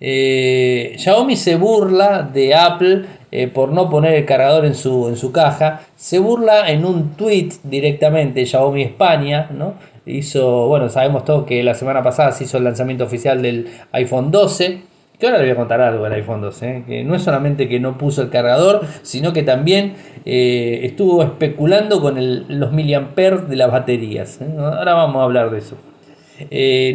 Eh, 0.00 0.95
Xiaomi 0.97 1.37
se 1.37 1.57
burla 1.57 2.23
de 2.23 2.55
Apple 2.55 3.05
eh, 3.30 3.47
por 3.47 3.70
no 3.70 3.90
poner 3.90 4.14
el 4.14 4.25
cargador 4.25 4.64
en 4.64 4.75
su, 4.75 5.08
en 5.08 5.16
su 5.16 5.32
caja. 5.32 5.82
Se 5.97 6.18
burla 6.18 6.70
en 6.70 6.85
un 6.85 7.11
tweet 7.11 7.50
directamente 7.62 8.47
Xiaomi 8.47 8.82
España, 8.82 9.50
¿no? 9.52 9.75
Hizo, 10.06 10.66
bueno, 10.68 10.88
sabemos 10.88 11.25
todos 11.25 11.44
que 11.44 11.62
la 11.62 11.75
semana 11.75 12.02
pasada 12.02 12.32
se 12.32 12.44
hizo 12.44 12.56
el 12.56 12.64
lanzamiento 12.64 13.04
oficial 13.04 13.42
del 13.42 13.68
iPhone 13.92 14.30
12. 14.30 14.82
Que 15.18 15.26
ahora 15.26 15.38
le 15.38 15.44
voy 15.44 15.52
a 15.52 15.56
contar 15.56 15.80
algo 15.80 16.04
del 16.04 16.12
iPhone 16.12 16.40
12, 16.40 16.70
¿eh? 16.70 16.85
que 16.87 17.04
no 17.04 17.16
es 17.16 17.23
solamente 17.23 17.68
que 17.68 17.80
no 17.80 17.99
puso 17.99 18.23
el 18.23 18.30
cargador, 18.30 18.87
sino 19.02 19.32
que 19.32 19.42
también 19.42 19.94
estuvo 20.25 21.25
especulando 21.25 22.00
con 22.00 22.16
los 22.49 22.70
miliamperes 22.70 23.49
de 23.49 23.56
las 23.56 23.73
baterías. 23.73 24.38
Ahora 24.56 24.94
vamos 24.94 25.16
a 25.16 25.25
hablar 25.25 25.50
de 25.50 25.58
eso. 25.58 25.76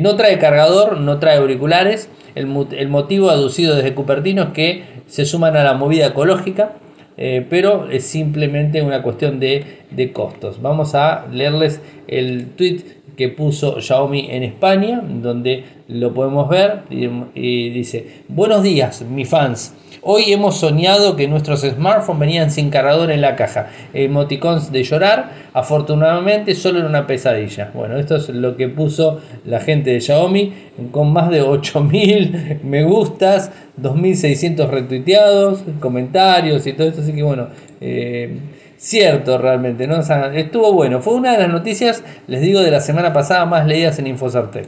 no 0.01 0.15
trae 0.15 0.39
cargador, 0.39 1.01
no 1.01 1.19
trae 1.19 1.37
auriculares, 1.37 2.09
el, 2.35 2.87
motivo 2.87 3.29
aducido 3.29 3.75
desde 3.75 3.93
Cupertino 3.93 4.43
es 4.43 4.49
que 4.49 4.83
se 5.07 5.25
suman 5.25 5.55
a 5.55 5.63
la 5.63 5.73
movida 5.73 6.07
ecológica, 6.07 6.73
eh, 7.17 7.45
pero 7.49 7.89
es 7.89 8.05
simplemente 8.05 8.81
una 8.81 9.03
cuestión 9.03 9.39
de, 9.39 10.11
costos. 10.13 10.61
Vamos 10.61 10.95
a 10.95 11.27
leerles 11.31 11.81
el 12.07 12.47
tweet 12.55 12.81
que 13.15 13.29
puso 13.29 13.79
Xiaomi 13.79 14.27
en 14.31 14.43
España, 14.43 15.01
donde 15.03 15.63
lo 15.87 16.13
podemos 16.13 16.49
ver 16.49 16.83
y 16.89 17.69
dice, 17.69 18.23
buenos 18.27 18.63
días, 18.63 19.03
mis 19.03 19.29
fans. 19.29 19.73
Hoy 20.05 20.33
hemos 20.33 20.57
soñado 20.57 21.15
que 21.15 21.29
nuestros 21.29 21.61
smartphones 21.61 22.19
venían 22.19 22.51
sin 22.51 22.69
cargador 22.69 23.09
en 23.09 23.21
la 23.21 23.37
caja. 23.37 23.69
Emoticons 23.93 24.69
de 24.69 24.83
llorar, 24.83 25.31
afortunadamente 25.53 26.55
solo 26.55 26.79
en 26.79 26.87
una 26.87 27.07
pesadilla. 27.07 27.71
Bueno, 27.73 27.97
esto 27.97 28.17
es 28.17 28.27
lo 28.27 28.57
que 28.57 28.67
puso 28.67 29.21
la 29.45 29.61
gente 29.61 29.91
de 29.91 30.01
Xiaomi 30.01 30.51
con 30.91 31.13
más 31.13 31.29
de 31.29 31.41
8000 31.41 32.59
me 32.63 32.83
gustas, 32.83 33.53
2600 33.77 34.69
retuiteados, 34.69 35.63
comentarios 35.79 36.67
y 36.67 36.73
todo 36.73 36.87
esto. 36.87 36.99
Así 36.99 37.13
que 37.13 37.23
bueno, 37.23 37.47
eh, 37.79 38.39
cierto 38.83 39.37
realmente, 39.37 39.87
¿no? 39.87 39.95
estuvo 40.33 40.73
bueno. 40.73 40.99
Fue 40.99 41.13
una 41.13 41.31
de 41.31 41.37
las 41.37 41.49
noticias, 41.49 42.03
les 42.27 42.41
digo, 42.41 42.59
de 42.59 42.69
la 42.69 42.81
semana 42.81 43.13
pasada 43.13 43.45
más 43.45 43.65
leídas 43.65 43.97
en 43.97 44.07
Infosartec. 44.07 44.67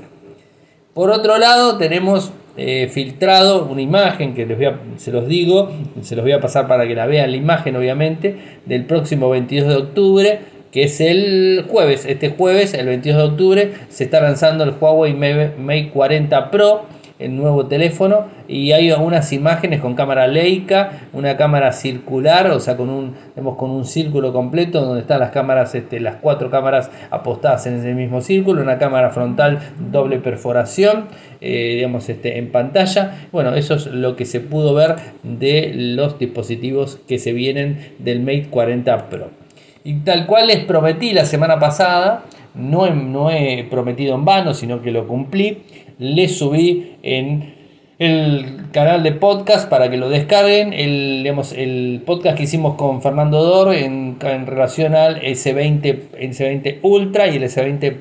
Por 0.94 1.12
otro 1.12 1.38
lado, 1.38 1.78
tenemos 1.78 2.32
eh, 2.56 2.88
filtrado 2.90 3.66
una 3.66 3.82
imagen 3.82 4.34
que 4.34 4.46
les 4.46 4.58
voy 4.58 4.68
se 4.96 5.12
los 5.12 5.28
digo, 5.28 5.70
se 6.02 6.16
los 6.16 6.24
voy 6.24 6.32
a 6.32 6.40
pasar 6.40 6.66
para 6.66 6.88
que 6.88 6.96
la 6.96 7.06
vean 7.06 7.32
la 7.32 7.36
imagen 7.36 7.76
obviamente, 7.76 8.38
del 8.66 8.86
próximo 8.86 9.30
22 9.30 9.68
de 9.68 9.76
octubre, 9.76 10.40
que 10.72 10.84
es 10.84 11.02
el 11.02 11.66
jueves. 11.70 12.06
Este 12.06 12.30
jueves, 12.30 12.74
el 12.74 12.86
22 12.86 13.18
de 13.18 13.28
octubre, 13.28 13.74
se 13.90 14.06
está 14.06 14.22
lanzando 14.22 14.64
el 14.64 14.76
Huawei 14.80 15.14
Mate 15.14 15.90
40 15.90 16.52
Pro 16.52 16.86
el 17.18 17.36
nuevo 17.36 17.68
teléfono 17.68 18.26
y 18.48 18.74
hay 18.74 18.92
unas 18.92 19.32
imágenes 19.32 19.80
con 19.80 19.96
cámara 19.96 20.28
Leica, 20.28 21.08
una 21.14 21.38
cámara 21.38 21.72
circular, 21.72 22.48
o 22.52 22.60
sea, 22.60 22.76
con 22.76 22.90
un, 22.90 23.16
con 23.56 23.70
un 23.70 23.86
círculo 23.86 24.34
completo 24.34 24.82
donde 24.82 25.02
están 25.02 25.22
las 25.22 25.32
cámaras, 25.32 25.74
este, 25.76 26.00
las 26.00 26.18
cuatro 26.18 26.50
cámaras 26.50 26.92
apostadas 27.10 27.66
en 27.68 27.76
ese 27.76 27.94
mismo 27.94 28.22
círculo, 28.22 28.62
una 28.62 28.78
cámara 28.78 29.12
frontal 29.12 29.60
doble 29.92 30.20
perforación, 30.20 31.06
eh, 31.40 31.76
digamos, 31.76 32.10
este, 32.10 32.38
en 32.38 32.52
pantalla. 32.52 33.28
Bueno, 33.32 33.56
eso 33.56 33.76
es 33.76 33.88
lo 33.88 34.16
que 34.16 34.26
se 34.26 34.42
pudo 34.42 34.74
ver 34.74 34.96
de 35.24 35.72
los 35.74 36.20
dispositivos 36.20 37.00
que 37.08 37.18
se 37.18 37.32
vienen 37.32 37.94
del 38.00 38.20
Mate 38.20 38.48
40 38.50 39.10
Pro. 39.10 39.30
Y 39.86 40.00
tal 40.00 40.26
cual 40.26 40.48
les 40.48 40.66
prometí 40.66 41.14
la 41.14 41.26
semana 41.26 41.60
pasada, 41.60 42.24
no 42.56 42.90
no 42.90 43.30
he 43.30 43.68
prometido 43.70 44.16
en 44.16 44.26
vano, 44.26 44.54
sino 44.54 44.82
que 44.82 44.92
lo 44.92 45.08
cumplí 45.08 45.60
le 45.98 46.28
subí 46.28 46.98
en 47.04 47.56
el 47.98 48.72
canal 48.72 49.04
de 49.04 49.14
podcast 49.14 49.70
para 49.70 49.90
que 49.90 49.98
lo 49.98 50.10
descarguen. 50.10 50.74
El, 50.74 51.26
el 51.56 52.02
podcast 52.06 52.38
que 52.38 52.44
hicimos 52.44 52.76
con 52.76 53.02
Fernando 53.02 53.44
Dor 53.44 53.74
en, 53.74 54.20
relación 54.20 54.96
al 54.96 55.22
S20, 55.22 56.12
S20 56.20 56.80
Ultra 56.82 57.28
y 57.28 57.38
el 57.38 57.44
S20 57.44 57.96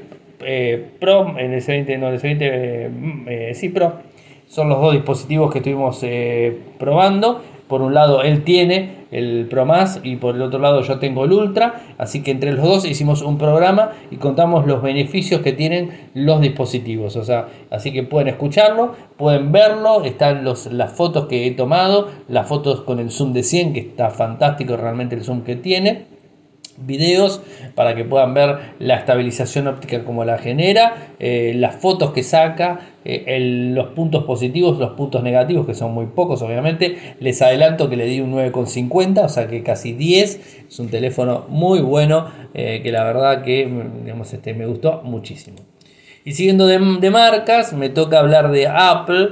eh, 0.46 0.84
Pro, 0.98 1.38
el 1.38 1.52
S20, 1.52 1.98
no, 1.98 2.08
el 2.08 2.20
S20 2.20 2.38
eh, 2.40 2.90
eh, 3.28 3.54
sí, 3.54 3.68
Pro. 3.68 4.14
Son 4.46 4.68
los 4.68 4.80
dos 4.80 4.92
dispositivos 4.92 5.52
que 5.52 5.58
estuvimos 5.58 6.04
probando. 6.78 7.42
Por 7.68 7.80
un 7.82 7.94
lado, 7.94 8.22
él 8.22 8.44
tiene 8.44 9.04
el 9.10 9.46
Pro 9.48 9.64
Más 9.64 10.00
y 10.02 10.16
por 10.16 10.34
el 10.34 10.42
otro 10.42 10.58
lado 10.58 10.82
yo 10.82 10.98
tengo 10.98 11.24
el 11.24 11.32
Ultra. 11.32 11.82
Así 11.98 12.22
que 12.22 12.30
entre 12.30 12.52
los 12.52 12.64
dos 12.64 12.84
hicimos 12.84 13.22
un 13.22 13.38
programa 13.38 13.92
y 14.10 14.16
contamos 14.16 14.66
los 14.66 14.82
beneficios 14.82 15.40
que 15.40 15.52
tienen 15.52 16.08
los 16.14 16.40
dispositivos. 16.40 17.16
O 17.16 17.24
sea, 17.24 17.48
así 17.70 17.92
que 17.92 18.02
pueden 18.02 18.28
escucharlo, 18.28 18.92
pueden 19.16 19.52
verlo, 19.52 20.04
están 20.04 20.44
los, 20.44 20.66
las 20.72 20.92
fotos 20.92 21.26
que 21.26 21.46
he 21.46 21.50
tomado, 21.52 22.08
las 22.28 22.46
fotos 22.46 22.82
con 22.82 22.98
el 22.98 23.10
zoom 23.10 23.32
de 23.32 23.42
100, 23.42 23.72
que 23.72 23.80
está 23.80 24.10
fantástico 24.10 24.76
realmente 24.76 25.14
el 25.14 25.24
zoom 25.24 25.42
que 25.42 25.56
tiene. 25.56 26.13
Videos 26.78 27.40
para 27.74 27.94
que 27.94 28.04
puedan 28.04 28.34
ver 28.34 28.56
la 28.78 28.96
estabilización 28.96 29.66
óptica 29.66 30.04
como 30.04 30.24
la 30.24 30.38
genera, 30.38 31.14
eh, 31.18 31.52
las 31.56 31.76
fotos 31.76 32.12
que 32.12 32.22
saca, 32.22 32.80
eh, 33.04 33.38
los 33.74 33.88
puntos 33.88 34.24
positivos, 34.24 34.78
los 34.78 34.92
puntos 34.92 35.22
negativos, 35.22 35.66
que 35.66 35.74
son 35.74 35.92
muy 35.92 36.06
pocos 36.06 36.42
obviamente. 36.42 37.16
Les 37.20 37.40
adelanto 37.42 37.88
que 37.88 37.96
le 37.96 38.06
di 38.06 38.20
un 38.20 38.32
9,50, 38.32 39.24
o 39.24 39.28
sea 39.28 39.46
que 39.48 39.62
casi 39.62 39.92
10. 39.92 40.66
Es 40.68 40.78
un 40.78 40.88
teléfono 40.88 41.46
muy 41.48 41.80
bueno, 41.80 42.26
eh, 42.54 42.80
que 42.82 42.92
la 42.92 43.04
verdad 43.04 43.42
que 43.42 43.68
digamos, 44.02 44.32
este, 44.32 44.54
me 44.54 44.66
gustó 44.66 45.02
muchísimo. 45.02 45.58
Y 46.24 46.32
siguiendo 46.32 46.66
de, 46.66 46.78
de 47.00 47.10
marcas, 47.10 47.74
me 47.74 47.90
toca 47.90 48.18
hablar 48.18 48.50
de 48.50 48.66
Apple. 48.66 49.30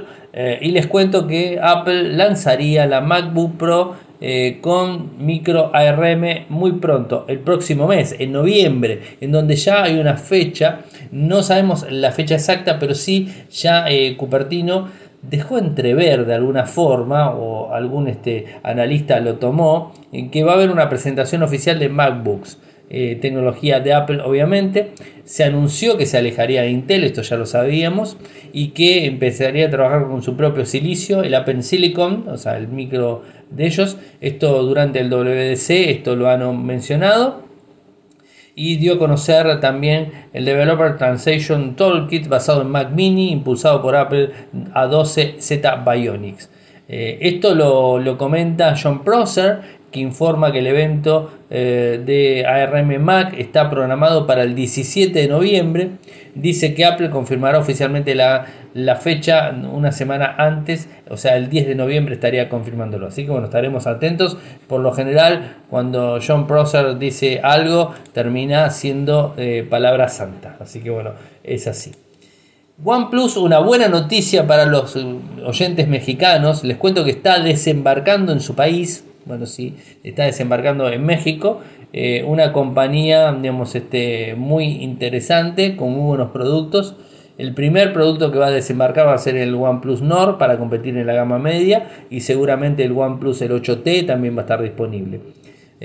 y 0.61 0.71
les 0.71 0.87
cuento 0.87 1.27
que 1.27 1.59
Apple 1.61 2.13
lanzaría 2.13 2.87
la 2.87 3.01
MacBook 3.01 3.57
Pro 3.57 3.95
eh, 4.25 4.59
con 4.61 5.17
micro 5.25 5.69
ARM 5.75 6.45
muy 6.47 6.71
pronto, 6.71 7.25
el 7.27 7.39
próximo 7.39 7.87
mes, 7.87 8.15
en 8.17 8.31
noviembre, 8.31 9.17
en 9.19 9.33
donde 9.33 9.57
ya 9.57 9.83
hay 9.83 9.99
una 9.99 10.15
fecha, 10.15 10.79
no 11.11 11.43
sabemos 11.43 11.85
la 11.91 12.13
fecha 12.13 12.35
exacta, 12.35 12.79
pero 12.79 12.95
sí 12.95 13.27
ya 13.51 13.85
eh, 13.89 14.15
Cupertino 14.15 14.87
dejó 15.21 15.57
entrever 15.57 16.25
de 16.25 16.35
alguna 16.35 16.65
forma, 16.65 17.31
o 17.31 17.73
algún 17.73 18.07
este, 18.07 18.45
analista 18.63 19.19
lo 19.19 19.35
tomó, 19.35 19.91
que 20.31 20.43
va 20.45 20.53
a 20.53 20.55
haber 20.55 20.69
una 20.69 20.87
presentación 20.87 21.43
oficial 21.43 21.77
de 21.77 21.89
MacBooks. 21.89 22.59
Eh, 22.95 23.17
tecnología 23.19 23.79
de 23.79 23.91
Apple 23.91 24.21
obviamente. 24.23 24.91
Se 25.23 25.43
anunció 25.43 25.97
que 25.97 26.05
se 26.05 26.19
alejaría 26.19 26.61
de 26.61 26.69
Intel, 26.69 27.03
esto 27.03 27.23
ya 27.23 27.37
lo 27.37 27.47
sabíamos, 27.47 28.17
y 28.53 28.67
que 28.67 29.07
empezaría 29.07 29.65
a 29.65 29.69
trabajar 29.71 30.07
con 30.07 30.21
su 30.21 30.37
propio 30.37 30.63
silicio, 30.63 31.23
el 31.23 31.33
Apple 31.33 31.63
Silicon, 31.63 32.25
o 32.29 32.37
sea, 32.37 32.55
el 32.55 32.67
micro 32.67 33.23
de 33.49 33.65
ellos. 33.65 33.97
Esto 34.21 34.61
durante 34.61 34.99
el 34.99 35.09
WDC, 35.09 35.89
esto 35.89 36.15
lo 36.15 36.29
han 36.29 36.63
mencionado. 36.63 37.41
Y 38.53 38.75
dio 38.75 38.93
a 38.93 38.99
conocer 38.99 39.59
también 39.59 40.11
el 40.31 40.45
Developer 40.45 40.95
Translation 40.95 41.75
Toolkit 41.75 42.27
basado 42.27 42.61
en 42.61 42.69
Mac 42.69 42.91
Mini, 42.91 43.31
impulsado 43.31 43.81
por 43.81 43.95
Apple 43.95 44.29
A12Z 44.75 45.83
Bionics. 45.83 46.51
Eh, 46.87 47.17
esto 47.21 47.55
lo, 47.55 47.97
lo, 47.97 48.19
comenta 48.19 48.75
John 48.79 49.03
Prosser, 49.03 49.61
que 49.93 50.01
informa 50.01 50.51
que 50.51 50.59
el 50.59 50.67
evento 50.67 51.31
eh, 51.49 52.01
de 52.03 52.45
ARM 52.45 52.99
Mac 52.99 53.33
está 53.37 53.69
programado 53.69 54.25
para 54.27 54.41
el 54.41 54.55
17 54.55 55.17
de 55.17 55.27
noviembre. 55.27 55.91
Dice 56.33 56.73
que 56.73 56.83
Apple 56.83 57.11
confirmará 57.11 57.59
oficialmente 57.59 58.15
la, 58.15 58.47
fecha 58.99 59.51
una 59.71 59.91
semana 59.91 60.35
antes, 60.37 60.89
o 61.09 61.15
sea, 61.15 61.37
el 61.37 61.47
10 61.47 61.67
de 61.67 61.75
noviembre 61.75 62.15
estaría 62.15 62.49
confirmándolo. 62.49 63.07
Así 63.07 63.23
que 63.23 63.29
bueno, 63.29 63.45
estaremos 63.45 63.85
atentos. 63.85 64.35
Por 64.67 64.81
lo 64.81 64.91
general, 64.93 65.57
cuando 65.69 66.19
John 66.25 66.47
Prosser 66.47 66.97
dice 66.97 67.39
algo, 67.43 67.93
termina 68.13 68.69
siendo 68.71 69.35
eh, 69.37 69.65
palabra 69.69 70.09
santa. 70.09 70.57
Así 70.59 70.81
que 70.81 70.89
bueno, 70.89 71.11
es 71.43 71.67
así. 71.67 71.91
OnePlus, 72.83 73.37
una 73.37 73.59
buena 73.59 73.87
noticia 73.87 74.47
para 74.47 74.65
los 74.65 74.95
eh, 74.95 75.05
oyentes 75.45 75.87
mexicanos. 75.87 76.63
Les 76.63 76.77
cuento 76.77 77.05
que 77.05 77.11
está 77.11 77.39
desembarcando 77.39 78.31
en 78.31 78.39
su 78.39 78.55
país 78.55 79.05
bueno, 79.25 79.45
sí, 79.45 79.75
está 80.03 80.25
desembarcando 80.25 80.89
en 80.89 81.05
México. 81.05 81.61
Eh, 81.93 82.23
una 82.27 82.51
compañía, 82.51 83.31
digamos, 83.33 83.75
este, 83.75 84.35
muy 84.35 84.83
interesante, 84.83 85.75
con 85.75 85.91
muy 85.91 86.07
buenos 86.07 86.31
productos. 86.31 86.95
El 87.37 87.53
primer 87.53 87.93
producto 87.93 88.31
que 88.31 88.37
va 88.37 88.47
a 88.47 88.51
desembarcar 88.51 89.07
va 89.07 89.13
a 89.13 89.17
ser 89.17 89.35
el 89.37 89.55
OnePlus 89.55 90.01
Nord 90.01 90.37
para 90.37 90.59
competir 90.59 90.97
en 90.97 91.07
la 91.07 91.13
gama 91.13 91.39
media 91.39 91.89
y 92.09 92.21
seguramente 92.21 92.83
el 92.83 92.91
OnePlus 92.91 93.41
el 93.41 93.51
8T 93.51 94.05
también 94.05 94.35
va 94.35 94.41
a 94.41 94.43
estar 94.43 94.61
disponible. 94.61 95.19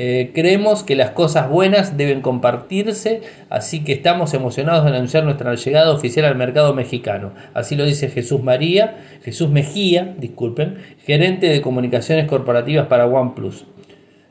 Eh, 0.01 0.31
creemos 0.33 0.85
que 0.85 0.95
las 0.95 1.11
cosas 1.11 1.51
buenas 1.51 1.97
deben 1.97 2.21
compartirse, 2.21 3.23
así 3.51 3.83
que 3.83 3.95
estamos 3.95 4.33
emocionados 4.33 4.85
de 4.85 4.97
anunciar 4.97 5.25
nuestra 5.25 5.53
llegada 5.57 5.91
oficial 5.91 6.25
al 6.27 6.37
mercado 6.37 6.73
mexicano. 6.73 7.33
Así 7.53 7.75
lo 7.75 7.85
dice 7.85 8.09
Jesús 8.09 8.41
María, 8.41 8.97
Jesús 9.25 9.51
Mejía, 9.51 10.15
disculpen, 10.17 10.77
gerente 11.05 11.49
de 11.49 11.61
comunicaciones 11.61 12.29
corporativas 12.29 12.87
para 12.87 13.07
OnePlus. 13.07 13.67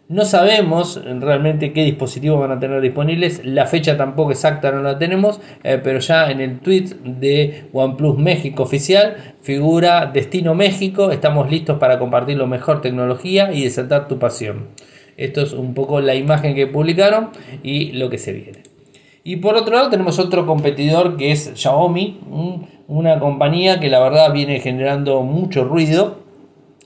No 0.08 0.24
sabemos 0.24 1.02
realmente 1.04 1.74
qué 1.74 1.84
dispositivos 1.84 2.40
van 2.40 2.52
a 2.52 2.60
tener 2.62 2.80
disponibles, 2.80 3.42
la 3.44 3.66
fecha 3.66 3.98
tampoco 3.98 4.32
exacta 4.32 4.72
no 4.72 4.82
la 4.82 4.98
tenemos, 4.98 5.42
eh, 5.66 5.82
pero 5.84 6.00
ya 6.00 6.32
en 6.32 6.40
el 6.40 6.60
tweet 6.62 6.96
de 7.04 7.66
OnePlus 7.74 8.18
México 8.18 8.64
oficial 8.64 9.18
figura 9.42 10.06
Destino 10.06 10.56
México, 10.56 11.12
estamos 11.12 11.52
listos 11.52 11.78
para 11.78 12.00
compartir 12.00 12.38
lo 12.38 12.48
mejor 12.48 12.80
tecnología 12.80 13.52
y 13.52 13.66
desatar 13.66 14.08
tu 14.08 14.18
pasión. 14.18 14.68
Esto 15.18 15.42
es 15.42 15.54
un 15.54 15.74
poco 15.74 16.00
la 16.00 16.16
imagen 16.16 16.56
que 16.56 16.68
publicaron 16.68 17.32
y 17.64 17.92
lo 17.94 18.10
que 18.10 18.18
se 18.18 18.34
viene. 18.34 18.64
Y 19.24 19.38
por 19.38 19.56
otro 19.56 19.76
lado 19.76 19.90
tenemos 19.90 20.20
otro 20.20 20.46
competidor 20.46 21.18
que 21.18 21.32
es 21.32 21.52
Xiaomi, 21.56 22.20
una 22.88 23.20
compañía 23.20 23.80
que 23.80 23.90
la 23.90 24.00
verdad 24.00 24.32
viene 24.32 24.62
generando 24.62 25.22
mucho 25.24 25.66
ruido 25.66 26.20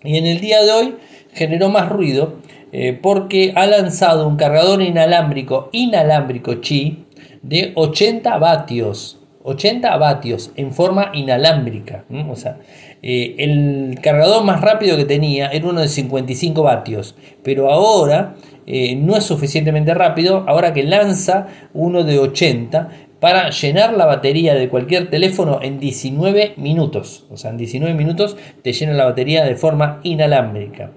y 0.03 0.17
en 0.17 0.25
el 0.25 0.39
día 0.39 0.63
de 0.63 0.71
hoy 0.71 0.95
generó 1.33 1.69
más 1.69 1.89
ruido 1.89 2.37
eh, 2.71 2.97
porque 2.99 3.53
ha 3.55 3.67
lanzado 3.67 4.27
un 4.27 4.37
cargador 4.37 4.81
inalámbrico, 4.81 5.69
inalámbrico 5.71 6.59
Qi 6.61 7.05
de 7.41 7.73
80 7.75 8.37
vatios. 8.37 9.17
80 9.43 9.97
vatios 9.97 10.51
en 10.55 10.71
forma 10.71 11.11
inalámbrica. 11.13 12.05
O 12.29 12.35
sea, 12.35 12.59
eh, 13.03 13.35
el 13.39 13.99
cargador 14.01 14.43
más 14.43 14.61
rápido 14.61 14.95
que 14.97 15.05
tenía 15.05 15.47
era 15.47 15.67
uno 15.67 15.81
de 15.81 15.87
55 15.87 16.61
vatios, 16.61 17.15
pero 17.43 17.71
ahora 17.71 18.35
eh, 18.67 18.95
no 18.95 19.15
es 19.17 19.23
suficientemente 19.23 19.93
rápido, 19.93 20.45
ahora 20.47 20.73
que 20.73 20.83
lanza 20.83 21.47
uno 21.73 22.03
de 22.03 22.19
80 22.19 22.89
para 23.21 23.51
llenar 23.51 23.93
la 23.93 24.07
batería 24.07 24.55
de 24.55 24.67
cualquier 24.67 25.11
teléfono 25.11 25.59
en 25.61 25.79
19 25.79 26.55
minutos. 26.57 27.27
O 27.29 27.37
sea, 27.37 27.51
en 27.51 27.57
19 27.57 27.93
minutos 27.93 28.35
te 28.63 28.73
llena 28.73 28.93
la 28.93 29.05
batería 29.05 29.45
de 29.45 29.55
forma 29.55 29.99
inalámbrica. 30.01 30.89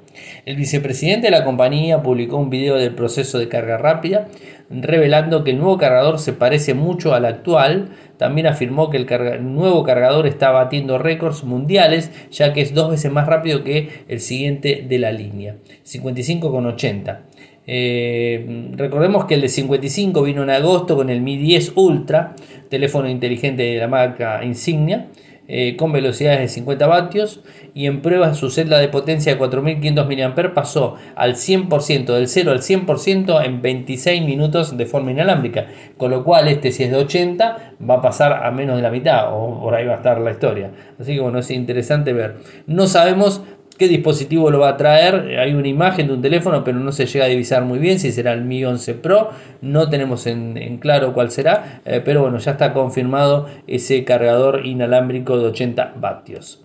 El 0.47 0.57
vicepresidente 0.57 1.27
de 1.27 1.31
la 1.33 1.45
compañía 1.45 2.03
publicó 2.03 2.39
un 2.39 2.49
video 2.49 2.77
del 2.77 2.95
proceso 2.95 3.39
de 3.39 3.51
carga 3.51 3.77
rápida, 3.77 4.29
revelando 4.71 5.45
que 5.45 5.51
el 5.51 5.59
nuevo 5.59 5.77
cargador 5.77 6.19
se 6.19 6.33
parece 6.33 6.73
mucho 6.73 7.15
al 7.15 7.27
actual, 7.27 7.91
también 8.17 8.47
afirmó 8.47 8.89
que 8.89 8.97
el, 8.97 9.07
nuevo 9.55 9.83
cargador 9.83 10.27
está 10.27 10.51
batiendo 10.51 10.97
récords 10.97 11.45
mundiales, 11.45 12.11
ya 12.31 12.55
que 12.55 12.63
es 12.63 12.73
dos 12.73 12.91
veces 12.91 13.13
más 13.13 13.27
rápido 13.27 13.65
que 13.65 14.05
el 14.09 14.21
siguiente 14.21 14.87
de 14.89 14.99
la 14.99 15.13
línea, 15.13 15.57
55,80. 15.85 17.19
Eh, 17.67 18.71
recordemos 18.73 19.25
que 19.25 19.35
el 19.35 19.41
de 19.41 19.49
55 19.49 20.23
vino 20.23 20.43
en 20.43 20.51
agosto 20.51 20.97
con 20.97 21.11
el 21.11 21.21
Mi 21.21 21.37
10 21.37 21.73
Ultra, 21.77 22.35
teléfono 22.69 23.09
inteligente 23.09 23.63
de 23.63 23.79
la 23.79 23.89
marca 23.89 24.45
Insignia. 24.45 25.09
Eh, 25.47 25.77
con 25.77 25.93
velocidades 25.93 26.41
de 26.41 26.49
50 26.49 26.87
vatios 26.87 27.43
y 27.75 27.85
en 27.85 28.01
pruebas 28.01 28.39
su 28.39 28.49
celda 28.49 28.79
de 28.79 28.89
potencia 28.89 29.31
de 29.31 29.39
4500 29.39 30.09
mAh 30.09 30.55
pasó 30.55 30.95
al 31.17 31.35
100%, 31.35 32.15
del 32.15 32.29
0 32.29 32.51
al 32.51 32.61
100% 32.61 33.45
en 33.45 33.61
26 33.61 34.25
minutos 34.25 34.79
de 34.79 34.87
forma 34.87 35.11
inalámbrica, 35.11 35.67
con 35.99 36.13
lo 36.13 36.25
cual 36.25 36.49
este 36.49 36.73
si 36.73 36.85
es 36.85 36.91
de 36.91 36.97
80 36.97 37.75
va 37.87 37.97
a 37.97 38.01
pasar 38.01 38.43
a 38.43 38.51
menos 38.53 38.77
de 38.77 38.83
la 38.83 38.91
mitad 38.91 39.35
o 39.35 39.61
por 39.61 39.75
ahí 39.75 39.85
va 39.85 39.93
a 39.93 39.97
estar 39.97 40.19
la 40.19 40.31
historia. 40.31 40.71
Así 40.99 41.15
que 41.15 41.21
bueno, 41.21 41.41
es 41.41 41.51
interesante 41.51 42.15
ver. 42.15 42.37
No 42.67 42.87
sabemos 42.87 43.43
qué 43.79 43.89
dispositivo 43.89 44.51
lo 44.51 44.61
va 44.61 44.71
a 44.71 44.77
traer. 44.77 45.39
Hay 45.39 45.55
una 45.55 45.69
imagen 45.69 46.07
de 46.07 46.15
un 46.15 46.23
teléfono, 46.23 46.65
pero 46.65 46.79
no 46.79 46.93
se 46.93 47.07
llega 47.07 47.25
a 47.25 47.29
divisar 47.29 47.65
muy 47.65 47.79
bien 47.79 47.99
si 47.99 48.13
será 48.13 48.33
el 48.33 48.45
Mi 48.45 48.65
11 48.65 48.95
Pro. 48.95 49.31
No 49.61 49.89
tenemos 49.89 50.27
en, 50.27 50.79
claro 50.79 51.13
cuál 51.13 51.31
será, 51.31 51.81
eh, 51.85 52.01
pero 52.05 52.23
bueno, 52.23 52.39
ya 52.39 52.53
está 52.53 52.73
confirmado 52.73 53.47
ese 53.67 54.05
cargador 54.05 54.67
inalámbrico 54.67 55.39
de 55.39 55.47
80 55.47 55.95
vatios. 55.97 56.61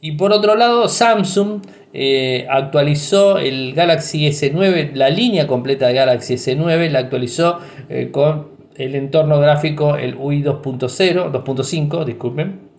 Y 0.00 0.12
por 0.12 0.32
otro 0.32 0.56
lado, 0.56 0.88
Samsung 0.88 1.62
eh, 1.92 2.46
actualizó 2.50 3.38
el 3.38 3.72
Galaxy 3.72 4.26
S9, 4.26 4.94
la 4.94 5.10
línea 5.10 5.46
completa 5.46 5.86
de 5.86 5.94
Galaxy 5.94 6.34
S9, 6.34 6.90
la 6.90 6.98
actualizó 6.98 7.60
eh, 7.88 8.08
con 8.10 8.48
el 8.74 8.96
entorno 8.96 9.38
gráfico, 9.38 9.96
el 9.96 10.16
UI 10.16 10.42
2.0, 10.42 11.30
2.5, 11.30 12.04
disculpen, 12.04 12.71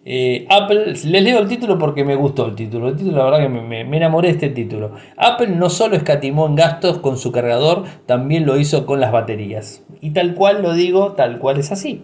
eh, 0.04 0.46
Apple, 0.50 0.84
les 0.88 1.04
leo 1.06 1.38
el 1.38 1.48
título 1.48 1.78
porque 1.78 2.04
me 2.04 2.14
gustó 2.14 2.44
el 2.44 2.54
título. 2.54 2.90
El 2.90 2.96
título, 2.96 3.16
la 3.16 3.24
verdad 3.24 3.38
que 3.38 3.48
me, 3.48 3.96
enamoré 3.96 4.28
de 4.28 4.34
este 4.34 4.50
título. 4.50 4.92
Apple 5.16 5.46
no 5.46 5.70
solo 5.70 5.96
escatimó 5.96 6.46
en 6.46 6.54
gastos 6.54 6.98
con 6.98 7.16
su 7.16 7.32
cargador, 7.32 7.84
también 8.04 8.44
lo 8.44 8.58
hizo 8.58 8.84
con 8.84 9.00
las 9.00 9.12
baterías. 9.12 9.82
Y 10.02 10.10
tal 10.10 10.34
cual 10.34 10.60
lo 10.60 10.74
digo, 10.74 11.12
tal 11.12 11.38
cual 11.38 11.58
es 11.58 11.72
así. 11.72 12.02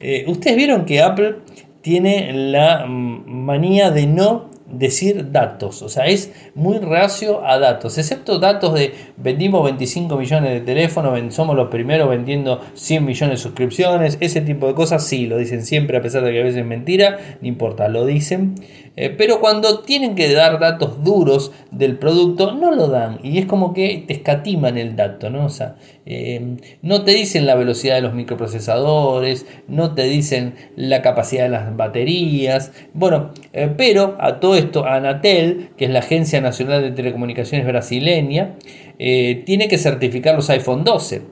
Eh, 0.00 0.24
Ustedes 0.26 0.56
vieron 0.56 0.84
que 0.84 1.00
Apple 1.00 1.36
tiene 1.80 2.32
la 2.32 2.84
mm, 2.84 3.30
manía 3.30 3.92
de 3.92 4.08
no 4.08 4.50
decir 4.72 5.30
datos, 5.30 5.82
o 5.82 5.88
sea, 5.88 6.06
es 6.06 6.32
muy 6.54 6.78
reacio 6.78 7.46
a 7.46 7.58
datos, 7.58 7.98
excepto 7.98 8.38
datos 8.38 8.74
de 8.74 8.94
vendimos 9.16 9.64
25 9.64 10.16
millones 10.16 10.52
de 10.52 10.60
teléfonos, 10.60 11.34
somos 11.34 11.54
los 11.54 11.68
primeros 11.68 12.08
vendiendo 12.08 12.60
100 12.74 13.04
millones 13.04 13.38
de 13.38 13.42
suscripciones, 13.42 14.16
ese 14.20 14.40
tipo 14.40 14.66
de 14.66 14.74
cosas 14.74 15.06
sí, 15.06 15.26
lo 15.26 15.36
dicen 15.36 15.64
siempre 15.64 15.98
a 15.98 16.02
pesar 16.02 16.24
de 16.24 16.32
que 16.32 16.40
a 16.40 16.44
veces 16.44 16.60
es 16.60 16.66
mentira, 16.66 17.18
no 17.40 17.46
importa, 17.46 17.88
lo 17.88 18.06
dicen, 18.06 18.54
eh, 18.94 19.08
pero 19.16 19.40
cuando 19.40 19.80
tienen 19.80 20.14
que 20.14 20.32
dar 20.34 20.60
datos 20.60 21.02
duros 21.02 21.50
del 21.70 21.96
producto, 21.96 22.52
no 22.52 22.72
lo 22.72 22.88
dan 22.88 23.20
y 23.22 23.38
es 23.38 23.46
como 23.46 23.72
que 23.72 24.04
te 24.06 24.12
escatiman 24.12 24.76
el 24.76 24.96
dato, 24.96 25.30
¿no? 25.30 25.46
O 25.46 25.48
sea, 25.48 25.76
eh, 26.04 26.56
no 26.82 27.02
te 27.02 27.12
dicen 27.12 27.46
la 27.46 27.54
velocidad 27.54 27.94
de 27.94 28.02
los 28.02 28.12
microprocesadores, 28.12 29.46
no 29.66 29.94
te 29.94 30.02
dicen 30.02 30.54
la 30.76 31.00
capacidad 31.00 31.44
de 31.44 31.48
las 31.48 31.74
baterías, 31.74 32.72
bueno, 32.92 33.30
eh, 33.54 33.72
pero 33.74 34.16
a 34.20 34.40
todo 34.40 34.56
esto 34.56 34.84
Anatel, 34.84 35.70
que 35.78 35.86
es 35.86 35.90
la 35.90 36.00
Agencia 36.00 36.42
Nacional 36.42 36.82
de 36.82 36.90
Telecomunicaciones 36.90 37.66
brasileña, 37.66 38.56
tiene 38.98 39.66
que 39.66 39.78
certificar 39.78 40.36
los 40.36 40.48
iPhone 40.50 40.84
12 40.84 41.22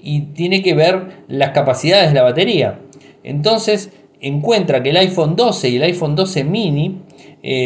y 0.00 0.20
tiene 0.32 0.62
que 0.62 0.72
ver 0.74 1.24
las 1.28 1.50
capacidades 1.50 2.08
de 2.08 2.14
la 2.14 2.22
batería. 2.22 2.78
Entonces 3.22 3.90
encuentra 4.20 4.82
que 4.82 4.90
el 4.90 4.96
iPhone 4.96 5.36
12 5.36 5.68
y 5.68 5.76
el 5.76 5.82
iPhone 5.82 6.16
12 6.16 6.44
mini 6.44 7.02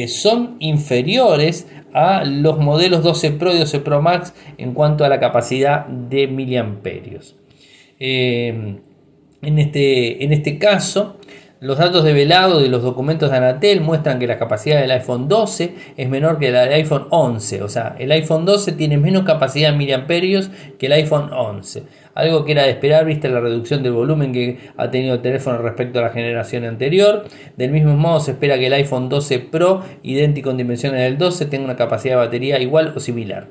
son 0.08 0.56
inferiores 0.60 1.66
a 1.94 2.24
los 2.24 2.58
modelos 2.58 3.02
12 3.02 3.32
Pro 3.32 3.54
y 3.54 3.58
12 3.58 3.80
Pro 3.80 4.00
Max 4.00 4.34
en 4.58 4.72
cuanto 4.72 5.04
a 5.04 5.08
la 5.08 5.20
capacidad 5.20 5.86
de 5.86 6.26
miliamperios. 6.26 7.36
Eh, 8.00 8.78
en, 9.42 9.58
este, 9.58 10.24
en 10.24 10.32
este 10.32 10.58
caso, 10.58 11.18
los 11.60 11.78
datos 11.78 12.02
develados 12.02 12.60
de 12.62 12.68
los 12.68 12.82
documentos 12.82 13.30
de 13.30 13.36
Anatel 13.36 13.80
muestran 13.80 14.18
que 14.18 14.26
la 14.26 14.38
capacidad 14.38 14.80
del 14.80 14.90
iPhone 14.90 15.28
12 15.28 15.74
es 15.96 16.08
menor 16.08 16.38
que 16.38 16.50
la 16.50 16.62
del 16.62 16.72
iPhone 16.72 17.06
11. 17.10 17.62
O 17.62 17.68
sea, 17.68 17.94
el 17.98 18.10
iPhone 18.10 18.44
12 18.44 18.72
tiene 18.72 18.98
menos 18.98 19.22
capacidad 19.24 19.70
en 19.70 19.78
miliamperios 19.78 20.50
que 20.78 20.86
el 20.86 20.92
iPhone 20.92 21.32
11. 21.32 21.84
Algo 22.14 22.44
que 22.44 22.52
era 22.52 22.64
de 22.64 22.70
esperar 22.70 23.04
vista 23.04 23.28
la 23.28 23.40
reducción 23.40 23.82
del 23.82 23.92
volumen 23.92 24.32
que 24.32 24.58
ha 24.76 24.90
tenido 24.90 25.14
el 25.14 25.22
teléfono 25.22 25.58
respecto 25.58 25.98
a 25.98 26.02
la 26.02 26.10
generación 26.10 26.64
anterior. 26.64 27.24
Del 27.56 27.70
mismo 27.70 27.96
modo 27.96 28.20
se 28.20 28.32
espera 28.32 28.58
que 28.58 28.66
el 28.66 28.72
iPhone 28.74 29.08
12 29.08 29.38
Pro, 29.38 29.82
idéntico 30.02 30.50
en 30.50 30.58
dimensiones 30.58 31.00
del 31.00 31.18
12, 31.18 31.46
tenga 31.46 31.64
una 31.64 31.76
capacidad 31.76 32.14
de 32.14 32.26
batería 32.26 32.60
igual 32.60 32.92
o 32.94 33.00
similar. 33.00 33.48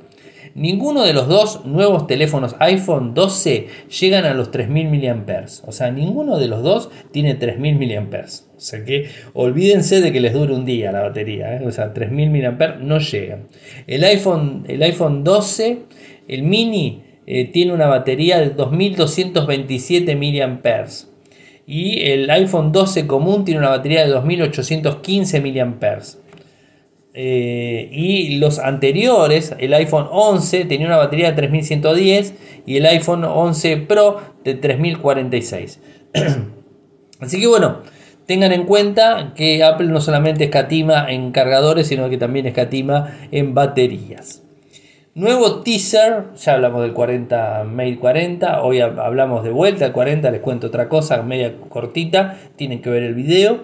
Ninguno 0.54 1.04
de 1.04 1.14
los 1.14 1.30
dos 1.30 1.66
nuevos 1.66 2.08
teléfonos 2.08 2.56
iPhone 2.60 3.14
12 3.14 3.68
llegan 4.00 4.26
a 4.26 4.34
los 4.34 4.52
3000 4.52 4.90
mAh. 4.90 5.46
O 5.66 5.72
sea, 5.72 5.92
ninguno 5.92 6.38
de 6.38 6.48
los 6.48 6.62
dos 6.62 6.90
tiene 7.12 7.36
3000 7.36 8.02
mAh. 8.02 8.26
O 8.58 8.60
sea 8.60 8.84
que 8.84 9.10
olvídense 9.34 10.02
de 10.02 10.12
que 10.12 10.20
les 10.20 10.34
dure 10.34 10.54
un 10.54 10.66
día 10.66 10.92
la 10.92 11.04
batería. 11.04 11.56
¿eh? 11.56 11.66
O 11.66 11.72
sea, 11.72 11.94
3000 11.94 12.30
mAh 12.32 12.76
no 12.82 13.00
llegan. 13.00 13.48
El 13.88 14.04
iPhone, 14.04 14.66
el 14.68 14.84
iPhone 14.84 15.24
12, 15.24 15.84
el 16.28 16.44
mini, 16.44 17.02
eh, 17.34 17.46
tiene 17.46 17.72
una 17.72 17.88
batería 17.88 18.42
de 18.42 18.50
2227 18.50 20.18
mAh. 20.18 20.86
Y 21.66 22.02
el 22.12 22.30
iPhone 22.30 22.74
12 22.74 23.08
común 23.08 23.46
tiene 23.46 23.62
una 23.62 23.70
batería 23.70 24.04
de 24.04 24.10
2815 24.10 25.40
mAh. 25.40 26.02
Eh, 27.14 27.88
y 27.90 28.38
los 28.38 28.60
anteriores, 28.60 29.56
el 29.60 29.74
iPhone 29.74 30.08
11 30.12 30.66
tenía 30.66 30.88
una 30.88 30.98
batería 30.98 31.30
de 31.30 31.38
3110 31.38 32.34
y 32.66 32.76
el 32.76 32.86
iPhone 32.88 33.24
11 33.24 33.78
Pro 33.78 34.20
de 34.44 34.56
3046. 34.56 35.80
Así 37.22 37.40
que 37.40 37.48
bueno, 37.48 37.78
tengan 38.26 38.52
en 38.52 38.66
cuenta 38.66 39.32
que 39.38 39.64
Apple 39.64 39.88
no 39.88 40.02
solamente 40.02 40.44
escatima 40.44 41.10
en 41.10 41.32
cargadores, 41.32 41.88
sino 41.88 42.10
que 42.10 42.18
también 42.18 42.46
escatima 42.46 43.18
en 43.32 43.54
baterías. 43.54 44.44
Nuevo 45.14 45.60
teaser, 45.60 46.28
ya 46.38 46.54
hablamos 46.54 46.84
del 46.84 46.94
40 46.94 47.66
Mate 47.66 48.00
40, 48.00 48.64
hoy 48.64 48.80
hablamos 48.80 49.44
de 49.44 49.50
vuelta 49.50 49.84
al 49.84 49.92
40, 49.92 50.32
les 50.32 50.40
cuento 50.40 50.68
otra 50.68 50.88
cosa, 50.88 51.22
media 51.22 51.54
cortita, 51.68 52.38
tienen 52.56 52.82
que 52.82 52.90
ver 52.90 53.04
el 53.04 53.14
video. 53.14 53.60